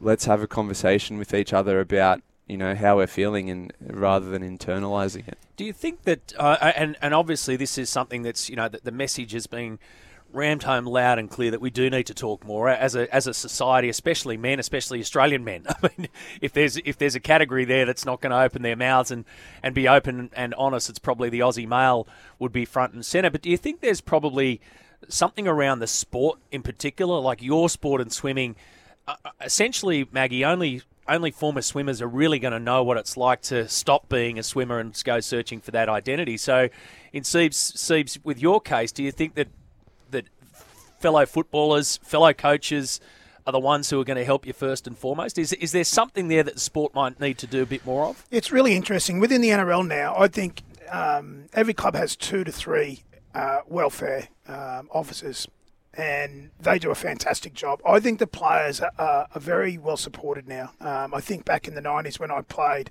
let's 0.00 0.26
have 0.26 0.42
a 0.42 0.46
conversation 0.46 1.18
with 1.18 1.34
each 1.34 1.52
other 1.52 1.80
about 1.80 2.20
you 2.46 2.56
know 2.56 2.74
how 2.74 2.96
we're 2.96 3.06
feeling 3.06 3.48
and 3.48 3.72
rather 3.80 4.26
than 4.26 4.42
internalizing 4.42 5.26
it. 5.26 5.38
Do 5.56 5.64
you 5.64 5.72
think 5.72 6.02
that 6.02 6.34
uh, 6.38 6.72
and 6.76 6.96
and 7.00 7.14
obviously 7.14 7.56
this 7.56 7.78
is 7.78 7.88
something 7.88 8.22
that's 8.22 8.50
you 8.50 8.56
know 8.56 8.68
that 8.68 8.84
the 8.84 8.92
message 8.92 9.32
has 9.32 9.46
been 9.46 9.78
rammed 10.34 10.64
home 10.64 10.84
loud 10.84 11.18
and 11.18 11.30
clear 11.30 11.50
that 11.52 11.60
we 11.60 11.70
do 11.70 11.88
need 11.88 12.04
to 12.04 12.14
talk 12.14 12.44
more 12.44 12.68
as 12.68 12.94
a 12.94 13.12
as 13.14 13.26
a 13.26 13.34
society, 13.34 13.88
especially 13.88 14.36
men, 14.36 14.58
especially 14.58 15.00
Australian 15.00 15.44
men. 15.44 15.64
I 15.68 15.90
mean, 15.96 16.08
if 16.40 16.52
there's 16.52 16.76
if 16.78 16.98
there's 16.98 17.14
a 17.14 17.20
category 17.20 17.64
there 17.64 17.86
that's 17.86 18.04
not 18.04 18.20
going 18.20 18.30
to 18.30 18.40
open 18.40 18.62
their 18.62 18.76
mouths 18.76 19.10
and, 19.10 19.24
and 19.62 19.74
be 19.74 19.88
open 19.88 20.30
and 20.34 20.54
honest, 20.54 20.90
it's 20.90 20.98
probably 20.98 21.30
the 21.30 21.40
Aussie 21.40 21.68
male 21.68 22.06
would 22.38 22.52
be 22.52 22.64
front 22.64 22.92
and 22.92 23.04
centre. 23.04 23.30
But 23.30 23.42
do 23.42 23.50
you 23.50 23.56
think 23.56 23.80
there's 23.80 24.00
probably 24.00 24.60
something 25.08 25.46
around 25.46 25.78
the 25.78 25.86
sport 25.86 26.38
in 26.50 26.62
particular, 26.62 27.20
like 27.20 27.42
your 27.42 27.68
sport 27.68 28.00
and 28.00 28.12
swimming? 28.12 28.56
Uh, 29.06 29.14
uh 29.24 29.30
essentially, 29.40 30.08
Maggie, 30.12 30.44
only 30.44 30.82
only 31.06 31.30
former 31.30 31.62
swimmers 31.62 32.00
are 32.00 32.08
really 32.08 32.38
going 32.38 32.52
to 32.52 32.58
know 32.58 32.82
what 32.82 32.96
it's 32.96 33.16
like 33.16 33.42
to 33.42 33.68
stop 33.68 34.08
being 34.08 34.38
a 34.38 34.42
swimmer 34.42 34.78
and 34.78 35.00
go 35.04 35.20
searching 35.20 35.60
for 35.60 35.70
that 35.70 35.88
identity. 35.88 36.36
So, 36.36 36.68
in 37.12 37.24
Siebes, 37.24 37.76
Siebes, 37.76 38.18
with 38.24 38.40
your 38.40 38.60
case, 38.60 38.90
do 38.90 39.02
you 39.02 39.12
think 39.12 39.34
that 39.34 39.48
fellow 41.04 41.26
footballers, 41.26 41.98
fellow 41.98 42.32
coaches 42.32 42.98
are 43.46 43.52
the 43.52 43.60
ones 43.60 43.90
who 43.90 44.00
are 44.00 44.04
going 44.04 44.16
to 44.16 44.24
help 44.24 44.46
you 44.46 44.54
first 44.54 44.86
and 44.86 44.96
foremost? 44.96 45.36
Is, 45.36 45.52
is 45.52 45.70
there 45.70 45.84
something 45.84 46.28
there 46.28 46.42
that 46.42 46.54
the 46.54 46.60
sport 46.60 46.94
might 46.94 47.20
need 47.20 47.36
to 47.38 47.46
do 47.46 47.60
a 47.60 47.66
bit 47.66 47.84
more 47.84 48.06
of? 48.06 48.24
It's 48.30 48.50
really 48.50 48.74
interesting. 48.74 49.20
Within 49.20 49.42
the 49.42 49.50
NRL 49.50 49.86
now, 49.86 50.14
I 50.16 50.28
think 50.28 50.62
um, 50.90 51.44
every 51.52 51.74
club 51.74 51.94
has 51.94 52.16
two 52.16 52.42
to 52.44 52.50
three 52.50 53.02
uh, 53.34 53.58
welfare 53.66 54.28
um, 54.48 54.88
officers, 54.92 55.46
and 55.92 56.48
they 56.58 56.78
do 56.78 56.90
a 56.90 56.94
fantastic 56.94 57.52
job. 57.52 57.82
I 57.84 58.00
think 58.00 58.18
the 58.18 58.26
players 58.26 58.80
are, 58.80 58.90
are 58.98 59.28
very 59.34 59.76
well 59.76 59.98
supported 59.98 60.48
now. 60.48 60.72
Um, 60.80 61.12
I 61.12 61.20
think 61.20 61.44
back 61.44 61.68
in 61.68 61.74
the 61.74 61.82
90s 61.82 62.18
when 62.18 62.30
I 62.30 62.40
played, 62.40 62.90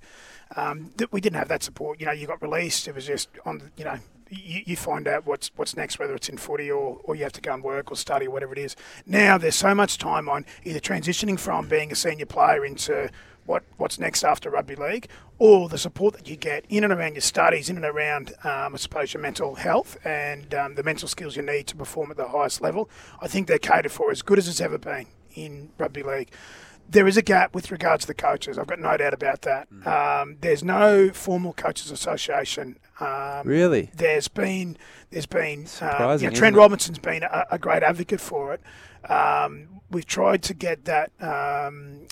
um, 0.55 0.91
that 0.97 1.11
we 1.11 1.19
didn't 1.19 1.39
have 1.39 1.47
that 1.47 1.63
support. 1.63 1.99
You 1.99 2.05
know, 2.05 2.11
you 2.11 2.27
got 2.27 2.43
released. 2.43 2.87
It 2.87 2.93
was 2.93 3.07
just 3.07 3.29
on, 3.43 3.71
you 3.75 3.85
know, 3.85 3.97
you, 4.35 4.61
you, 4.65 4.75
find 4.75 5.07
out 5.07 5.25
what's 5.25 5.51
what's 5.55 5.75
next, 5.75 5.99
whether 5.99 6.15
it's 6.15 6.29
in 6.29 6.37
footy 6.37 6.69
or, 6.71 6.99
or 7.03 7.15
you 7.15 7.23
have 7.23 7.33
to 7.33 7.41
go 7.41 7.53
and 7.53 7.63
work 7.63 7.91
or 7.91 7.95
study 7.95 8.27
or 8.27 8.31
whatever 8.31 8.53
it 8.53 8.59
is. 8.59 8.75
Now 9.05 9.37
there's 9.37 9.55
so 9.55 9.73
much 9.75 9.97
time 9.97 10.29
on 10.29 10.45
either 10.63 10.79
transitioning 10.79 11.39
from 11.39 11.67
being 11.67 11.91
a 11.91 11.95
senior 11.95 12.25
player 12.25 12.65
into 12.65 13.09
what 13.45 13.63
what's 13.77 13.99
next 13.99 14.23
after 14.23 14.49
rugby 14.49 14.75
league, 14.75 15.07
or 15.37 15.69
the 15.69 15.77
support 15.77 16.15
that 16.15 16.27
you 16.27 16.35
get 16.35 16.65
in 16.69 16.83
and 16.83 16.93
around 16.93 17.13
your 17.13 17.21
studies, 17.21 17.69
in 17.69 17.75
and 17.75 17.85
around, 17.85 18.33
um, 18.43 18.73
I 18.73 18.77
suppose, 18.77 19.13
your 19.13 19.21
mental 19.21 19.55
health 19.55 19.97
and 20.05 20.53
um, 20.53 20.75
the 20.75 20.83
mental 20.83 21.07
skills 21.07 21.35
you 21.35 21.41
need 21.41 21.67
to 21.67 21.75
perform 21.75 22.11
at 22.11 22.17
the 22.17 22.27
highest 22.27 22.61
level. 22.61 22.89
I 23.21 23.27
think 23.27 23.47
they're 23.47 23.59
catered 23.59 23.91
for 23.91 24.11
as 24.11 24.21
good 24.21 24.37
as 24.37 24.47
it's 24.47 24.61
ever 24.61 24.77
been 24.77 25.07
in 25.35 25.69
rugby 25.77 26.03
league 26.03 26.31
there 26.89 27.07
is 27.07 27.17
a 27.17 27.21
gap 27.21 27.55
with 27.55 27.71
regards 27.71 28.03
to 28.03 28.07
the 28.07 28.13
coaches. 28.13 28.57
I've 28.57 28.67
got 28.67 28.79
no 28.79 28.95
doubt 28.97 29.13
about 29.13 29.41
that. 29.43 29.71
Mm. 29.71 29.87
Um, 29.87 30.37
there's 30.41 30.63
no 30.63 31.09
formal 31.09 31.53
coaches 31.53 31.91
association. 31.91 32.77
Um, 32.99 33.47
really? 33.47 33.89
There's 33.95 34.27
been 34.27 34.77
there's 35.09 35.25
been 35.25 35.67
uh, 35.81 36.17
you 36.19 36.29
know, 36.29 36.35
Trent 36.35 36.55
Robinson's 36.55 36.99
been 36.99 37.23
a, 37.23 37.45
a, 37.51 37.59
great 37.59 37.83
advocate 37.83 38.21
for 38.21 38.53
it. 38.53 38.61
Um, 39.11 39.81
we've 39.89 40.05
tried 40.05 40.43
to 40.43 40.53
get 40.53 40.85
that 40.85 41.11
um, 41.19 42.07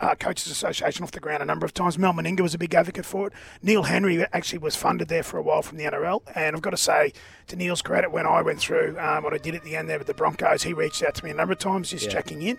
uh, 0.00 0.14
Coaches 0.14 0.50
Association 0.50 1.04
off 1.04 1.12
the 1.12 1.20
ground 1.20 1.42
a 1.42 1.46
number 1.46 1.64
of 1.64 1.74
times. 1.74 1.98
Mal 1.98 2.12
Meninga 2.12 2.40
was 2.40 2.54
a 2.54 2.58
big 2.58 2.74
advocate 2.74 3.04
for 3.04 3.28
it. 3.28 3.32
Neil 3.62 3.84
Henry 3.84 4.24
actually 4.32 4.58
was 4.58 4.76
funded 4.76 5.08
there 5.08 5.22
for 5.22 5.38
a 5.38 5.42
while 5.42 5.62
from 5.62 5.78
the 5.78 5.84
NRL. 5.84 6.22
And 6.34 6.56
I've 6.56 6.62
got 6.62 6.70
to 6.70 6.76
say, 6.76 7.12
to 7.48 7.56
Neil's 7.56 7.82
credit, 7.82 8.10
when 8.10 8.26
I 8.26 8.42
went 8.42 8.60
through 8.60 8.98
um, 8.98 9.24
what 9.24 9.34
I 9.34 9.38
did 9.38 9.54
at 9.54 9.64
the 9.64 9.76
end 9.76 9.88
there 9.88 9.98
with 9.98 10.06
the 10.06 10.14
Broncos, 10.14 10.62
he 10.62 10.72
reached 10.72 11.02
out 11.02 11.14
to 11.16 11.24
me 11.24 11.30
a 11.30 11.34
number 11.34 11.52
of 11.52 11.58
times 11.58 11.90
just 11.90 12.06
yeah. 12.06 12.12
checking 12.12 12.42
in 12.42 12.58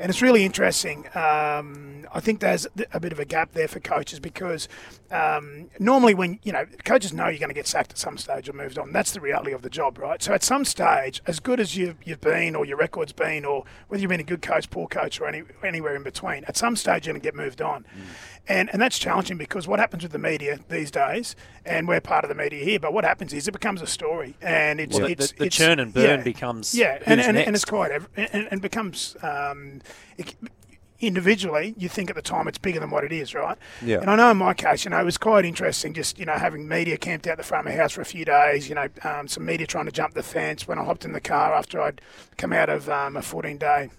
and 0.00 0.10
it's 0.10 0.22
really 0.22 0.44
interesting. 0.44 1.06
Um, 1.14 2.06
I 2.12 2.20
think 2.20 2.40
there's 2.40 2.66
a 2.92 3.00
bit 3.00 3.12
of 3.12 3.18
a 3.18 3.24
gap 3.24 3.52
there 3.52 3.68
for 3.68 3.80
coaches 3.80 4.20
because 4.20 4.68
um, 5.10 5.70
normally 5.78 6.14
when 6.14 6.38
you 6.42 6.52
know 6.52 6.64
coaches 6.84 7.12
know 7.12 7.28
you're 7.28 7.38
going 7.38 7.48
to 7.48 7.54
get 7.54 7.66
sacked 7.66 7.92
at 7.92 7.98
some 7.98 8.18
stage 8.18 8.48
or 8.48 8.52
moved 8.52 8.78
on. 8.78 8.92
That's 8.92 9.12
the 9.12 9.20
reality 9.20 9.52
of 9.52 9.62
the 9.62 9.70
job, 9.70 9.98
right? 9.98 10.22
So 10.22 10.32
at 10.32 10.42
some 10.42 10.64
stage, 10.64 11.22
as 11.26 11.40
good 11.40 11.60
as 11.60 11.76
you've, 11.76 11.96
you've 12.04 12.20
been 12.20 12.54
or 12.54 12.64
your 12.64 12.76
record's 12.76 13.12
been, 13.12 13.44
or 13.44 13.64
whether 13.88 14.00
you've 14.00 14.10
been 14.10 14.20
a 14.20 14.24
good 14.24 14.42
coach, 14.42 14.70
poor 14.70 14.86
coach, 14.86 15.20
or 15.20 15.26
any, 15.26 15.42
anywhere 15.64 15.96
in 15.96 16.02
between, 16.02 16.44
at 16.44 16.56
some 16.56 16.76
stage 16.76 17.06
you're 17.06 17.12
going 17.12 17.20
to 17.20 17.24
get 17.24 17.34
moved 17.34 17.60
on. 17.60 17.84
Mm. 17.84 17.86
And, 18.48 18.70
and 18.72 18.80
that's 18.80 18.98
challenging 18.98 19.36
because 19.36 19.68
what 19.68 19.78
happens 19.78 20.02
with 20.02 20.12
the 20.12 20.18
media 20.18 20.58
these 20.68 20.90
days, 20.90 21.36
and 21.66 21.86
we're 21.86 22.00
part 22.00 22.24
of 22.24 22.28
the 22.28 22.34
media 22.34 22.64
here, 22.64 22.80
but 22.80 22.92
what 22.92 23.04
happens 23.04 23.32
is 23.34 23.46
it 23.46 23.52
becomes 23.52 23.82
a 23.82 23.86
story, 23.86 24.36
and 24.40 24.80
it's 24.80 24.98
well, 24.98 25.06
it's, 25.06 25.32
the, 25.32 25.38
the 25.38 25.44
it's, 25.46 25.56
churn 25.56 25.78
and 25.78 25.92
burn 25.92 26.18
yeah, 26.20 26.24
becomes 26.24 26.74
yeah, 26.74 26.98
and, 27.04 27.20
and, 27.20 27.36
and, 27.36 27.54
it's 27.54 27.64
quite 27.64 27.90
and, 28.16 28.48
and 28.50 28.62
becomes 28.62 29.16
um, 29.22 29.82
it, 30.16 30.34
individually, 31.00 31.74
you 31.78 31.88
think 31.88 32.10
at 32.10 32.16
the 32.16 32.22
time 32.22 32.48
it's 32.48 32.58
bigger 32.58 32.80
than 32.80 32.90
what 32.90 33.04
it 33.04 33.12
is, 33.12 33.34
right? 33.34 33.56
Yeah. 33.84 34.00
And 34.00 34.10
I 34.10 34.16
know 34.16 34.30
in 34.30 34.36
my 34.36 34.54
case, 34.54 34.84
you 34.84 34.90
know, 34.90 34.98
it 34.98 35.04
was 35.04 35.18
quite 35.18 35.44
interesting 35.44 35.94
just, 35.94 36.18
you 36.18 36.24
know, 36.24 36.34
having 36.34 36.66
media 36.66 36.96
camped 36.96 37.26
out 37.26 37.36
the 37.36 37.44
front 37.44 37.66
of 37.66 37.72
my 37.72 37.78
house 37.78 37.92
for 37.92 38.00
a 38.00 38.06
few 38.06 38.24
days, 38.24 38.68
you 38.68 38.74
know, 38.74 38.88
um, 39.04 39.28
some 39.28 39.44
media 39.44 39.66
trying 39.66 39.86
to 39.86 39.92
jump 39.92 40.14
the 40.14 40.22
fence 40.22 40.66
when 40.66 40.78
I 40.78 40.84
hopped 40.84 41.04
in 41.04 41.12
the 41.12 41.20
car 41.20 41.54
after 41.54 41.80
I'd 41.80 42.00
come 42.36 42.52
out 42.52 42.68
of 42.68 42.88
um, 42.88 43.16
a 43.16 43.22
14 43.22 43.58
day 43.58 43.90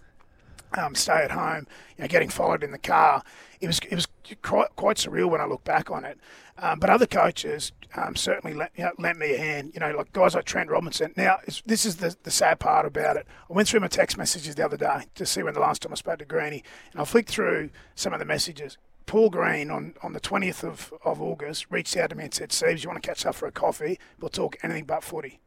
um, 0.78 0.96
stay 0.96 1.24
at 1.24 1.32
home, 1.32 1.68
you 1.98 2.04
know, 2.04 2.08
getting 2.08 2.30
followed 2.30 2.64
in 2.64 2.72
the 2.72 2.78
car. 2.78 3.24
It 3.62 3.68
was, 3.68 3.80
it 3.90 3.96
was 3.96 4.08
quite, 4.42 4.76
quite 4.76 4.98
surreal 4.98 5.30
when 5.30 5.42
I 5.42 5.46
look 5.46 5.64
back 5.64 5.92
on 5.92 6.06
it. 6.06 6.20
Um, 6.58 6.80
but 6.80 6.90
other 6.90 7.08
coaches 7.08 7.72
um, 7.96 8.16
certainly 8.16 8.56
lent, 8.56 8.72
you 8.76 8.84
know, 8.84 8.92
lent, 8.98 9.18
me 9.18 9.34
a 9.34 9.38
hand. 9.38 9.72
You 9.74 9.80
know, 9.80 9.92
like 9.92 10.12
guys 10.14 10.36
like 10.36 10.46
Trent 10.46 10.70
Robinson. 10.70 11.14
Now, 11.16 11.38
this 11.66 11.86
is 11.86 11.98
the, 11.98 12.16
the 12.24 12.32
sad 12.32 12.60
part 12.60 12.86
about 12.86 13.18
it. 13.18 13.26
I 13.50 13.54
went 13.54 13.68
through 13.68 13.80
my 13.80 13.88
text 13.88 14.18
messages 14.18 14.56
the 14.56 14.66
other 14.66 14.78
day 14.78 15.06
to 15.16 15.26
see 15.26 15.44
when 15.44 15.54
the 15.54 15.60
last 15.60 15.82
time 15.82 15.92
I 15.92 15.96
spoke 15.96 16.20
to 16.20 16.26
Greeny, 16.26 16.64
and 16.92 17.02
I 17.02 17.06
flicked 17.06 17.30
through 17.30 17.70
some 17.96 18.14
of 18.14 18.20
the 18.20 18.26
messages. 18.26 18.78
Paul 19.06 19.32
Green 19.32 19.72
on, 19.72 19.96
on 20.04 20.14
the 20.14 20.20
20th 20.20 20.64
of, 20.64 20.94
of 21.04 21.20
August 21.20 21.66
reached 21.72 21.98
out 21.98 22.12
to 22.12 22.16
me 22.16 22.26
and 22.26 22.34
said, 22.34 22.52
Steve, 22.52 22.84
you 22.84 22.90
want 22.90 23.02
to 23.02 23.08
catch 23.08 23.26
up 23.26 23.34
for 23.34 23.48
a 23.48 23.52
coffee? 23.52 23.98
We'll 24.20 24.30
talk 24.30 24.58
anything 24.62 24.86
but 24.86 25.04
footy. 25.04 25.40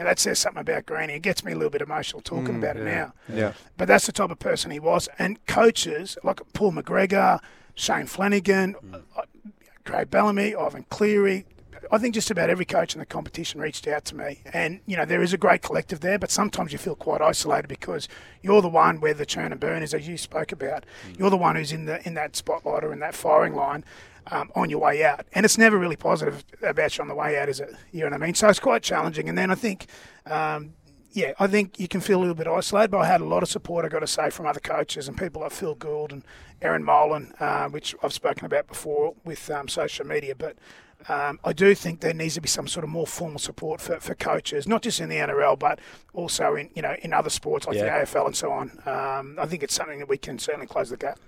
Know, 0.00 0.04
that 0.04 0.18
says 0.18 0.38
something 0.40 0.60
about 0.60 0.86
Greeny. 0.86 1.14
It 1.14 1.22
gets 1.22 1.44
me 1.44 1.52
a 1.52 1.54
little 1.54 1.70
bit 1.70 1.80
emotional 1.82 2.20
talking 2.20 2.54
Mm, 2.56 2.58
about 2.58 2.76
it 2.76 2.82
now. 2.84 3.12
yeah. 3.32 3.52
But 3.76 3.86
that's 3.88 4.06
the 4.06 4.12
type 4.12 4.30
of 4.30 4.38
person 4.40 4.70
he 4.72 4.80
was. 4.80 5.08
And 5.18 5.44
coaches 5.46 6.18
like 6.24 6.40
Paul 6.52 6.72
McGregor, 6.72 7.38
Shane 7.76 8.06
Flanagan, 8.06 8.74
uh, 8.92 9.22
Craig 9.84 10.10
Bellamy, 10.10 10.54
Ivan 10.54 10.84
Cleary. 10.90 11.44
I 11.92 11.98
think 11.98 12.14
just 12.14 12.30
about 12.30 12.48
every 12.48 12.64
coach 12.64 12.94
in 12.94 12.98
the 13.00 13.06
competition 13.06 13.60
reached 13.60 13.86
out 13.86 14.04
to 14.06 14.16
me. 14.16 14.40
And, 14.52 14.80
you 14.86 14.96
know, 14.96 15.04
there 15.04 15.22
is 15.22 15.34
a 15.34 15.38
great 15.38 15.60
collective 15.60 16.00
there, 16.00 16.18
but 16.18 16.30
sometimes 16.30 16.72
you 16.72 16.78
feel 16.78 16.94
quite 16.96 17.20
isolated 17.20 17.68
because 17.68 18.08
you're 18.42 18.62
the 18.62 18.68
one 18.70 19.00
where 19.00 19.12
the 19.12 19.26
churn 19.26 19.52
and 19.52 19.60
burn 19.60 19.82
is, 19.82 19.92
as 19.92 20.08
you 20.08 20.16
spoke 20.16 20.50
about. 20.50 20.84
You're 21.18 21.28
the 21.30 21.36
one 21.36 21.56
who's 21.56 21.72
in 21.72 21.84
the 21.84 22.04
in 22.06 22.14
that 22.14 22.36
spotlight 22.36 22.84
or 22.84 22.92
in 22.92 23.00
that 23.00 23.14
firing 23.14 23.54
line 23.54 23.84
um, 24.30 24.50
on 24.54 24.70
your 24.70 24.80
way 24.80 25.04
out. 25.04 25.26
And 25.32 25.44
it's 25.44 25.58
never 25.58 25.78
really 25.78 25.96
positive 25.96 26.44
about 26.62 26.96
you 26.96 27.02
on 27.02 27.08
the 27.08 27.14
way 27.14 27.38
out, 27.38 27.48
is 27.48 27.60
it? 27.60 27.74
You 27.92 28.00
know 28.00 28.06
what 28.06 28.14
I 28.14 28.26
mean? 28.26 28.34
So 28.34 28.48
it's 28.48 28.60
quite 28.60 28.82
challenging. 28.82 29.28
And 29.28 29.36
then 29.36 29.50
I 29.50 29.54
think 29.54 29.86
um, 30.26 30.74
yeah, 31.14 31.32
I 31.38 31.46
think 31.46 31.78
you 31.78 31.86
can 31.86 32.00
feel 32.00 32.18
a 32.18 32.22
little 32.22 32.34
bit 32.34 32.48
isolated, 32.48 32.90
but 32.90 32.98
I 32.98 33.06
had 33.06 33.20
a 33.20 33.24
lot 33.24 33.44
of 33.44 33.48
support, 33.48 33.84
i 33.84 33.88
got 33.88 34.00
to 34.00 34.06
say, 34.06 34.30
from 34.30 34.46
other 34.46 34.58
coaches 34.58 35.06
and 35.06 35.16
people 35.16 35.42
like 35.42 35.52
Phil 35.52 35.76
Gould 35.76 36.12
and 36.12 36.24
Erin 36.60 36.82
Molan, 36.82 37.32
uh, 37.38 37.68
which 37.68 37.94
I've 38.02 38.12
spoken 38.12 38.46
about 38.46 38.66
before 38.66 39.14
with 39.24 39.48
um, 39.48 39.68
social 39.68 40.04
media. 40.04 40.34
But 40.34 40.56
um, 41.08 41.38
I 41.44 41.52
do 41.52 41.72
think 41.76 42.00
there 42.00 42.14
needs 42.14 42.34
to 42.34 42.40
be 42.40 42.48
some 42.48 42.66
sort 42.66 42.82
of 42.82 42.90
more 42.90 43.06
formal 43.06 43.38
support 43.38 43.80
for, 43.80 44.00
for 44.00 44.16
coaches, 44.16 44.66
not 44.66 44.82
just 44.82 44.98
in 44.98 45.08
the 45.08 45.16
NRL, 45.16 45.56
but 45.56 45.78
also 46.14 46.56
in 46.56 46.70
you 46.74 46.82
know 46.82 46.96
in 47.02 47.12
other 47.12 47.30
sports 47.30 47.68
like 47.68 47.76
Yeah. 47.76 48.00
the 48.00 48.06
AFL 48.06 48.26
and 48.26 48.36
so 48.36 48.50
on. 48.50 48.72
Um, 48.84 49.38
I 49.38 49.46
think 49.46 49.62
it's 49.62 49.74
something 49.74 50.00
that 50.00 50.08
we 50.08 50.18
can 50.18 50.40
certainly 50.40 50.66
close 50.66 50.90
the 50.90 50.96
gap. 50.96 51.20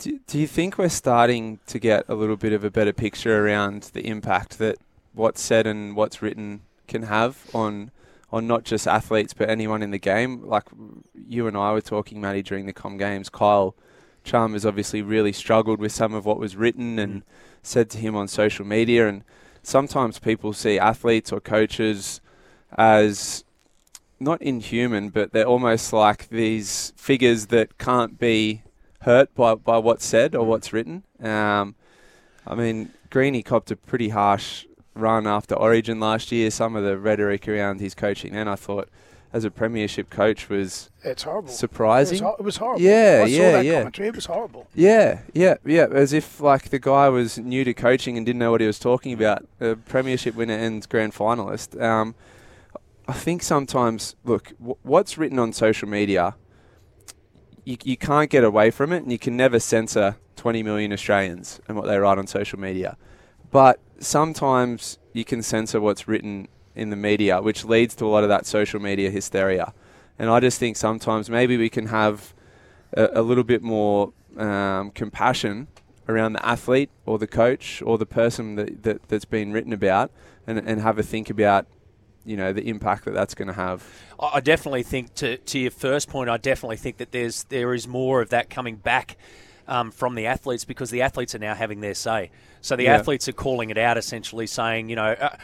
Do, 0.00 0.18
do 0.26 0.38
you 0.38 0.46
think 0.46 0.78
we're 0.78 0.88
starting 0.88 1.60
to 1.66 1.78
get 1.78 2.06
a 2.08 2.14
little 2.14 2.38
bit 2.38 2.54
of 2.54 2.64
a 2.64 2.70
better 2.70 2.92
picture 2.94 3.44
around 3.44 3.90
the 3.92 4.06
impact 4.06 4.58
that 4.58 4.78
what's 5.12 5.42
said 5.42 5.66
and 5.66 5.94
what's 5.94 6.22
written 6.22 6.62
can 6.88 7.02
have 7.02 7.46
on 7.54 7.90
on 8.32 8.46
not 8.46 8.64
just 8.64 8.86
athletes 8.86 9.34
but 9.34 9.50
anyone 9.50 9.82
in 9.82 9.90
the 9.90 9.98
game? 9.98 10.42
Like 10.42 10.64
you 11.14 11.46
and 11.46 11.56
I 11.56 11.72
were 11.72 11.82
talking, 11.82 12.18
Matty, 12.18 12.42
during 12.42 12.64
the 12.64 12.72
Com 12.72 12.96
Games. 12.96 13.28
Kyle 13.28 13.74
Chalmers 14.24 14.64
obviously 14.64 15.02
really 15.02 15.32
struggled 15.32 15.78
with 15.78 15.92
some 15.92 16.14
of 16.14 16.24
what 16.24 16.38
was 16.38 16.56
written 16.56 16.92
mm-hmm. 16.92 16.98
and 16.98 17.22
said 17.62 17.90
to 17.90 17.98
him 17.98 18.16
on 18.16 18.26
social 18.26 18.64
media. 18.64 19.06
And 19.06 19.22
sometimes 19.62 20.18
people 20.18 20.54
see 20.54 20.78
athletes 20.78 21.30
or 21.30 21.40
coaches 21.40 22.22
as 22.78 23.44
not 24.18 24.40
inhuman, 24.40 25.10
but 25.10 25.32
they're 25.32 25.44
almost 25.44 25.92
like 25.92 26.30
these 26.30 26.94
figures 26.96 27.48
that 27.48 27.76
can't 27.76 28.18
be 28.18 28.62
hurt 29.02 29.34
by, 29.34 29.54
by 29.54 29.78
what's 29.78 30.04
said 30.04 30.34
or 30.34 30.44
what's 30.46 30.72
written. 30.72 31.04
Um, 31.22 31.74
I 32.46 32.54
mean, 32.54 32.90
Greeny 33.10 33.42
copped 33.42 33.70
a 33.70 33.76
pretty 33.76 34.10
harsh 34.10 34.66
run 34.94 35.26
after 35.26 35.54
Origin 35.54 36.00
last 36.00 36.32
year. 36.32 36.50
Some 36.50 36.76
of 36.76 36.84
the 36.84 36.98
rhetoric 36.98 37.48
around 37.48 37.80
his 37.80 37.94
coaching 37.94 38.32
then, 38.32 38.48
I 38.48 38.56
thought, 38.56 38.88
as 39.32 39.44
a 39.44 39.50
premiership 39.50 40.10
coach, 40.10 40.48
was 40.48 40.90
It's 41.04 41.22
horrible. 41.22 41.48
surprising. 41.50 42.18
It 42.18 42.24
was, 42.24 42.36
it 42.40 42.42
was 42.42 42.56
horrible. 42.56 42.80
Yeah, 42.82 43.22
I 43.24 43.28
saw 43.30 43.36
yeah, 43.36 43.52
that 43.52 43.64
yeah. 43.64 43.78
commentary. 43.78 44.08
It 44.08 44.14
was 44.16 44.26
horrible. 44.26 44.66
Yeah, 44.74 45.20
yeah, 45.32 45.54
yeah. 45.64 45.86
As 45.92 46.12
if 46.12 46.40
like 46.40 46.70
the 46.70 46.78
guy 46.80 47.08
was 47.08 47.38
new 47.38 47.62
to 47.64 47.72
coaching 47.72 48.16
and 48.16 48.26
didn't 48.26 48.40
know 48.40 48.50
what 48.50 48.60
he 48.60 48.66
was 48.66 48.78
talking 48.80 49.12
about. 49.12 49.46
A 49.60 49.76
premiership 49.76 50.34
winner 50.34 50.54
and 50.56 50.86
grand 50.88 51.14
finalist. 51.14 51.80
Um, 51.80 52.14
I 53.06 53.12
think 53.12 53.42
sometimes, 53.42 54.16
look, 54.24 54.52
w- 54.58 54.76
what's 54.82 55.16
written 55.16 55.38
on 55.38 55.52
social 55.52 55.88
media, 55.88 56.34
you, 57.70 57.76
you 57.84 57.96
can't 57.96 58.28
get 58.28 58.44
away 58.44 58.70
from 58.70 58.92
it, 58.92 59.02
and 59.02 59.12
you 59.12 59.18
can 59.18 59.36
never 59.36 59.60
censor 59.60 60.16
20 60.36 60.62
million 60.62 60.92
Australians 60.92 61.60
and 61.68 61.76
what 61.76 61.86
they 61.86 61.98
write 61.98 62.18
on 62.18 62.26
social 62.26 62.58
media. 62.58 62.96
But 63.50 63.78
sometimes 63.98 64.98
you 65.12 65.24
can 65.24 65.42
censor 65.42 65.80
what's 65.80 66.08
written 66.08 66.48
in 66.74 66.90
the 66.90 66.96
media, 66.96 67.40
which 67.40 67.64
leads 67.64 67.94
to 67.96 68.04
a 68.04 68.08
lot 68.08 68.22
of 68.22 68.28
that 68.28 68.46
social 68.46 68.80
media 68.80 69.10
hysteria. 69.10 69.72
And 70.18 70.28
I 70.30 70.40
just 70.40 70.58
think 70.58 70.76
sometimes 70.76 71.30
maybe 71.30 71.56
we 71.56 71.68
can 71.68 71.86
have 71.86 72.34
a, 72.92 73.08
a 73.14 73.22
little 73.22 73.44
bit 73.44 73.62
more 73.62 74.12
um, 74.36 74.90
compassion 74.90 75.68
around 76.08 76.32
the 76.32 76.44
athlete 76.44 76.90
or 77.06 77.18
the 77.18 77.26
coach 77.26 77.82
or 77.82 77.98
the 77.98 78.06
person 78.06 78.56
that, 78.56 78.82
that, 78.82 79.08
that's 79.08 79.24
been 79.24 79.52
written 79.52 79.72
about 79.72 80.10
and, 80.46 80.58
and 80.58 80.80
have 80.80 80.98
a 80.98 81.02
think 81.02 81.30
about 81.30 81.66
you 82.24 82.36
know 82.36 82.52
the 82.52 82.68
impact 82.68 83.04
that 83.06 83.14
that's 83.14 83.34
going 83.34 83.48
to 83.48 83.54
have 83.54 83.86
I 84.20 84.40
definitely 84.40 84.82
think 84.82 85.14
to 85.16 85.38
to 85.38 85.58
your 85.58 85.70
first 85.70 86.08
point, 86.08 86.28
I 86.28 86.36
definitely 86.36 86.76
think 86.76 86.98
that 86.98 87.12
there's 87.12 87.44
there 87.44 87.72
is 87.72 87.88
more 87.88 88.20
of 88.20 88.28
that 88.30 88.50
coming 88.50 88.76
back 88.76 89.16
um, 89.66 89.90
from 89.90 90.14
the 90.14 90.26
athletes 90.26 90.64
because 90.64 90.90
the 90.90 91.02
athletes 91.02 91.34
are 91.34 91.38
now 91.38 91.54
having 91.54 91.80
their 91.80 91.94
say. 91.94 92.30
So 92.60 92.76
the 92.76 92.84
Yeah. 92.84 92.96
athletes 92.96 93.28
are 93.28 93.32
calling 93.32 93.70
it 93.70 93.78
out, 93.78 93.96
essentially 93.96 94.46
saying, 94.46 94.88
you 94.88 94.96
know, 94.96 95.12
uh, 95.12 95.36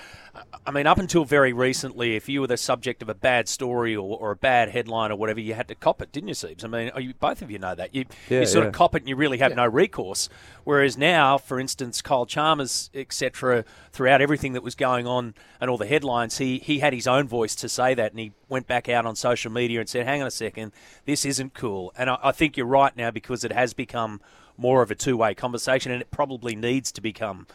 I 0.66 0.70
mean, 0.70 0.86
up 0.86 0.98
until 0.98 1.24
very 1.24 1.54
recently, 1.54 2.14
if 2.14 2.28
you 2.28 2.42
were 2.42 2.46
the 2.46 2.58
subject 2.58 3.00
of 3.00 3.08
a 3.08 3.14
bad 3.14 3.48
story 3.48 3.96
or, 3.96 4.18
or 4.18 4.32
a 4.32 4.36
bad 4.36 4.68
headline 4.68 5.10
or 5.10 5.16
whatever, 5.16 5.40
you 5.40 5.54
had 5.54 5.66
to 5.68 5.74
cop 5.74 6.02
it, 6.02 6.12
didn't 6.12 6.28
you, 6.28 6.34
Siebes? 6.34 6.62
I 6.62 6.68
mean, 6.68 6.90
oh, 6.94 6.98
you, 6.98 7.14
both 7.14 7.40
of 7.40 7.50
you 7.50 7.58
know 7.58 7.74
that. 7.74 7.94
You, 7.94 8.04
Yeah, 8.28 8.40
you 8.40 8.46
sort 8.46 8.64
yeah. 8.64 8.68
of 8.68 8.74
cop 8.74 8.94
it 8.94 9.02
and 9.02 9.08
you 9.08 9.16
really 9.16 9.38
have 9.38 9.56
no 9.56 9.64
recourse. 9.66 10.28
Whereas 10.64 10.98
now, 10.98 11.38
for 11.38 11.58
instance, 11.58 12.02
Kyle 12.02 12.26
Chalmers, 12.26 12.90
etc., 12.94 13.64
throughout 13.92 14.20
everything 14.20 14.52
that 14.52 14.62
was 14.62 14.74
going 14.74 15.06
on 15.06 15.34
and 15.58 15.70
all 15.70 15.78
the 15.78 15.86
headlines, 15.86 16.36
he, 16.36 16.58
he 16.58 16.80
had 16.80 16.92
his 16.92 17.06
own 17.06 17.26
voice 17.26 17.54
to 17.54 17.68
say 17.68 17.94
that 17.94 18.12
and 18.12 18.20
he 18.20 18.32
went 18.48 18.66
back 18.66 18.90
out 18.90 19.06
on 19.06 19.16
social 19.16 19.50
media 19.50 19.80
and 19.80 19.88
said, 19.88 20.04
hang 20.04 20.20
on 20.20 20.26
a 20.26 20.30
second, 20.30 20.72
this 21.06 21.24
isn't 21.24 21.54
cool. 21.54 21.92
And 21.96 22.10
I, 22.10 22.18
I 22.24 22.32
think 22.32 22.58
you're 22.58 22.66
right 22.66 22.94
now 22.94 23.10
because 23.10 23.42
it 23.42 23.52
has 23.52 23.72
become 23.72 24.20
more 24.58 24.82
of 24.82 24.90
a 24.90 24.94
two-way 24.94 25.34
conversation 25.34 25.92
and 25.92 26.00
it 26.00 26.10
probably 26.10 26.54
needs 26.56 26.90
to 26.92 27.00
become 27.00 27.46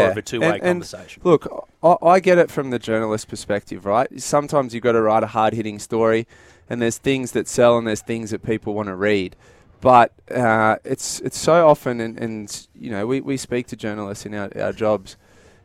more 0.00 0.10
of 0.10 0.16
a 0.16 0.22
two-way 0.22 0.46
and- 0.46 0.54
and 0.56 0.62
conversation. 0.82 1.22
look, 1.24 1.68
I, 1.82 1.96
I 2.02 2.20
get 2.20 2.38
it 2.38 2.50
from 2.50 2.70
the 2.70 2.78
journalist 2.78 3.28
perspective, 3.28 3.86
right? 3.86 4.08
Sometimes 4.20 4.74
you've 4.74 4.82
got 4.84 4.92
to 4.92 5.02
write 5.02 5.22
a 5.22 5.28
hard 5.28 5.54
hitting 5.54 5.78
story, 5.78 6.26
and 6.68 6.80
there's 6.82 6.98
things 6.98 7.32
that 7.32 7.48
sell 7.48 7.78
and 7.78 7.86
there's 7.86 8.02
things 8.02 8.30
that 8.30 8.42
people 8.42 8.74
want 8.74 8.88
to 8.88 8.96
read. 8.96 9.36
But 9.80 10.12
uh, 10.30 10.76
it's 10.84 11.20
it's 11.20 11.38
so 11.38 11.66
often, 11.66 12.00
and, 12.00 12.18
and 12.18 12.66
you 12.74 12.90
know, 12.90 13.06
we, 13.06 13.20
we 13.22 13.36
speak 13.38 13.66
to 13.68 13.76
journalists 13.76 14.26
in 14.26 14.34
our, 14.34 14.50
our 14.60 14.72
jobs 14.74 15.16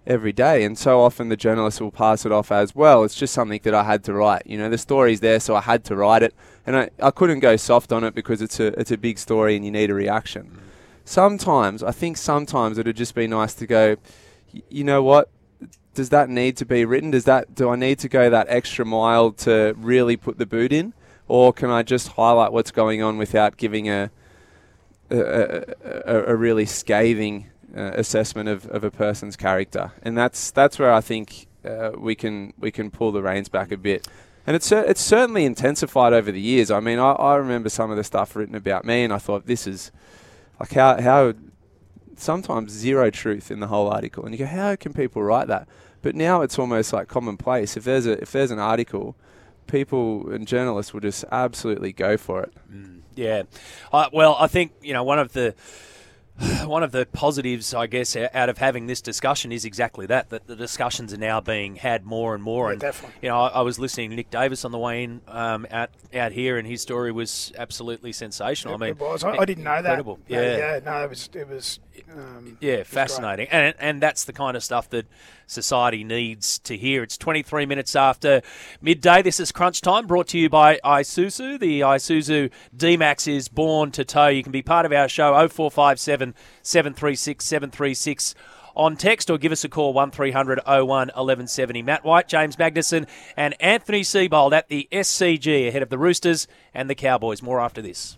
every 0.07 0.31
day, 0.31 0.63
and 0.63 0.77
so 0.77 1.01
often 1.01 1.27
the 1.29 1.35
journalist 1.35 1.81
will 1.81 1.91
pass 1.91 2.25
it 2.25 2.31
off 2.31 2.49
as 2.51 2.73
well. 2.73 3.03
It's 3.03 3.15
just 3.15 3.33
something 3.33 3.59
that 3.63 3.73
I 3.73 3.83
had 3.83 4.03
to 4.05 4.13
write. 4.13 4.43
You 4.45 4.57
know, 4.57 4.69
the 4.69 4.77
story's 4.77 5.19
there, 5.19 5.39
so 5.41 5.53
I 5.55 5.61
had 5.61 5.83
to 5.85 5.95
write 5.97 6.23
it, 6.23 6.33
and 6.65 6.77
I, 6.77 6.89
I 7.01 7.11
couldn't 7.11 7.39
go 7.41 7.57
soft 7.57 7.91
on 7.91 8.03
it 8.05 8.15
because 8.15 8.41
it's 8.41 8.57
a 8.61 8.67
it's 8.79 8.91
a 8.91 8.97
big 8.97 9.17
story 9.17 9.55
and 9.57 9.65
you 9.65 9.71
need 9.71 9.89
a 9.89 9.93
reaction. 9.93 10.61
Sometimes 11.05 11.83
I 11.83 11.91
think 11.91 12.17
sometimes 12.17 12.77
it'd 12.77 12.97
just 12.97 13.15
be 13.15 13.27
nice 13.27 13.53
to 13.55 13.67
go. 13.67 13.95
You 14.69 14.83
know 14.83 15.03
what? 15.03 15.29
Does 15.93 16.09
that 16.09 16.29
need 16.29 16.57
to 16.57 16.65
be 16.65 16.83
written? 16.83 17.11
Does 17.11 17.23
that 17.25 17.55
do 17.55 17.69
I 17.69 17.75
need 17.75 17.99
to 17.99 18.09
go 18.09 18.29
that 18.29 18.47
extra 18.49 18.83
mile 18.85 19.31
to 19.33 19.73
really 19.77 20.17
put 20.17 20.37
the 20.37 20.45
boot 20.45 20.73
in, 20.73 20.93
or 21.27 21.53
can 21.53 21.69
I 21.69 21.83
just 21.83 22.09
highlight 22.09 22.51
what's 22.51 22.71
going 22.71 23.01
on 23.01 23.17
without 23.17 23.55
giving 23.57 23.87
a 23.87 24.09
a, 25.09 25.17
a, 25.17 25.63
a- 26.05 26.23
a 26.33 26.35
really 26.35 26.65
scathing 26.65 27.47
uh, 27.77 27.91
assessment 27.93 28.49
of, 28.49 28.65
of 28.67 28.83
a 28.83 28.91
person's 28.91 29.35
character? 29.35 29.91
And 30.01 30.17
that's 30.17 30.51
that's 30.51 30.79
where 30.79 30.91
I 30.91 31.01
think 31.01 31.47
uh, 31.63 31.91
we 31.95 32.15
can 32.15 32.53
we 32.57 32.71
can 32.71 32.89
pull 32.91 33.11
the 33.11 33.21
reins 33.21 33.47
back 33.47 33.71
a 33.71 33.77
bit. 33.77 34.07
And 34.47 34.55
it's 34.55 34.71
it's 34.71 35.01
certainly 35.01 35.45
intensified 35.45 36.13
over 36.13 36.31
the 36.31 36.41
years. 36.41 36.69
I 36.71 36.79
mean, 36.79 36.99
I, 36.99 37.11
I 37.11 37.35
remember 37.35 37.69
some 37.69 37.89
of 37.91 37.97
the 37.97 38.03
stuff 38.03 38.35
written 38.35 38.55
about 38.55 38.85
me, 38.85 39.03
and 39.03 39.13
I 39.13 39.17
thought 39.17 39.45
this 39.45 39.65
is 39.65 39.91
like 40.59 40.73
how 40.73 41.01
how 41.01 41.33
sometimes 42.17 42.71
zero 42.71 43.09
truth 43.09 43.51
in 43.51 43.59
the 43.59 43.67
whole 43.67 43.89
article, 43.89 44.25
and 44.25 44.33
you 44.33 44.39
go, 44.39 44.45
how 44.45 44.75
can 44.75 44.93
people 44.93 45.21
write 45.23 45.47
that? 45.47 45.67
But 46.01 46.15
now 46.15 46.41
it's 46.41 46.59
almost 46.59 46.93
like 46.93 47.07
commonplace. 47.07 47.75
If 47.75 47.83
there's 47.83 48.05
a 48.05 48.21
if 48.21 48.31
there's 48.31 48.51
an 48.51 48.59
article, 48.59 49.15
people 49.67 50.31
and 50.31 50.47
journalists 50.47 50.93
will 50.93 51.01
just 51.01 51.25
absolutely 51.31 51.91
go 51.93 52.17
for 52.17 52.43
it. 52.43 52.53
Yeah. 53.15 53.43
Uh, 53.91 54.09
well, 54.13 54.35
I 54.39 54.47
think 54.47 54.71
you 54.81 54.93
know 54.93 55.03
one 55.03 55.19
of 55.19 55.33
the 55.33 55.55
one 56.65 56.83
of 56.83 56.91
the 56.91 57.05
positives, 57.05 57.73
I 57.73 57.87
guess, 57.87 58.15
out 58.15 58.49
of 58.49 58.57
having 58.57 58.87
this 58.87 59.01
discussion 59.01 59.53
is 59.53 59.63
exactly 59.63 60.05
that 60.07 60.29
that 60.29 60.47
the 60.47 60.55
discussions 60.55 61.13
are 61.13 61.17
now 61.17 61.39
being 61.39 61.77
had 61.77 62.05
more 62.05 62.35
and 62.35 62.43
more. 62.43 62.67
Yeah, 62.67 62.71
and 62.73 62.81
definitely. 62.81 63.15
you 63.21 63.29
know, 63.29 63.37
I, 63.39 63.47
I 63.47 63.61
was 63.61 63.79
listening 63.79 64.09
to 64.09 64.15
Nick 64.17 64.31
Davis 64.31 64.65
on 64.65 64.71
the 64.71 64.77
way 64.77 65.03
in 65.03 65.21
um, 65.27 65.65
out 65.71 65.91
out 66.13 66.33
here, 66.33 66.57
and 66.57 66.67
his 66.67 66.81
story 66.81 67.11
was 67.13 67.53
absolutely 67.57 68.11
sensational. 68.11 68.73
I 68.73 68.77
mean, 68.77 68.89
it 68.89 68.99
was. 68.99 69.23
I, 69.23 69.31
I 69.37 69.45
didn't 69.45 69.63
know 69.63 69.75
incredible. 69.75 70.19
that. 70.27 70.33
Yeah. 70.33 70.57
yeah. 70.57 70.79
No, 70.83 71.03
it 71.03 71.09
was. 71.09 71.29
It 71.33 71.47
was. 71.47 71.79
Um, 72.11 72.57
Yeah, 72.59 72.73
it 72.73 72.79
was 72.79 72.87
fascinating, 72.87 73.47
and 73.49 73.73
and 73.79 74.01
that's 74.01 74.25
the 74.25 74.33
kind 74.33 74.57
of 74.57 74.63
stuff 74.63 74.89
that 74.89 75.05
society 75.47 76.03
needs 76.03 76.59
to 76.59 76.77
hear. 76.77 77.03
It's 77.03 77.17
23 77.17 77.65
minutes 77.65 77.95
after 77.95 78.41
midday. 78.81 79.21
This 79.21 79.39
is 79.39 79.51
Crunch 79.51 79.81
Time, 79.81 80.07
brought 80.07 80.27
to 80.29 80.39
you 80.39 80.49
by 80.49 80.79
Isuzu. 80.83 81.59
The 81.59 81.81
Isuzu 81.81 82.51
D-Max 82.75 83.27
is 83.27 83.47
born 83.47 83.91
to 83.91 84.03
tow. 84.03 84.27
You 84.27 84.43
can 84.43 84.51
be 84.51 84.61
part 84.61 84.85
of 84.85 84.91
our 84.91 85.07
show 85.07 85.33
0457 85.47 86.24
736 86.63 87.45
736 87.45 88.35
on 88.75 88.97
text 88.97 89.29
or 89.29 89.37
give 89.37 89.51
us 89.51 89.63
a 89.63 89.69
call 89.69 89.93
1300 89.93 90.59
01 90.65 90.87
1170. 90.87 91.81
Matt 91.81 92.03
White, 92.03 92.27
James 92.27 92.55
Magnussen, 92.55 93.07
and 93.37 93.55
Anthony 93.59 94.01
Seibold 94.01 94.53
at 94.53 94.67
the 94.67 94.87
SCG 94.91 95.67
ahead 95.67 95.81
of 95.81 95.89
the 95.89 95.97
Roosters 95.97 96.47
and 96.73 96.89
the 96.89 96.95
Cowboys. 96.95 97.41
More 97.41 97.61
after 97.61 97.81
this. 97.81 98.17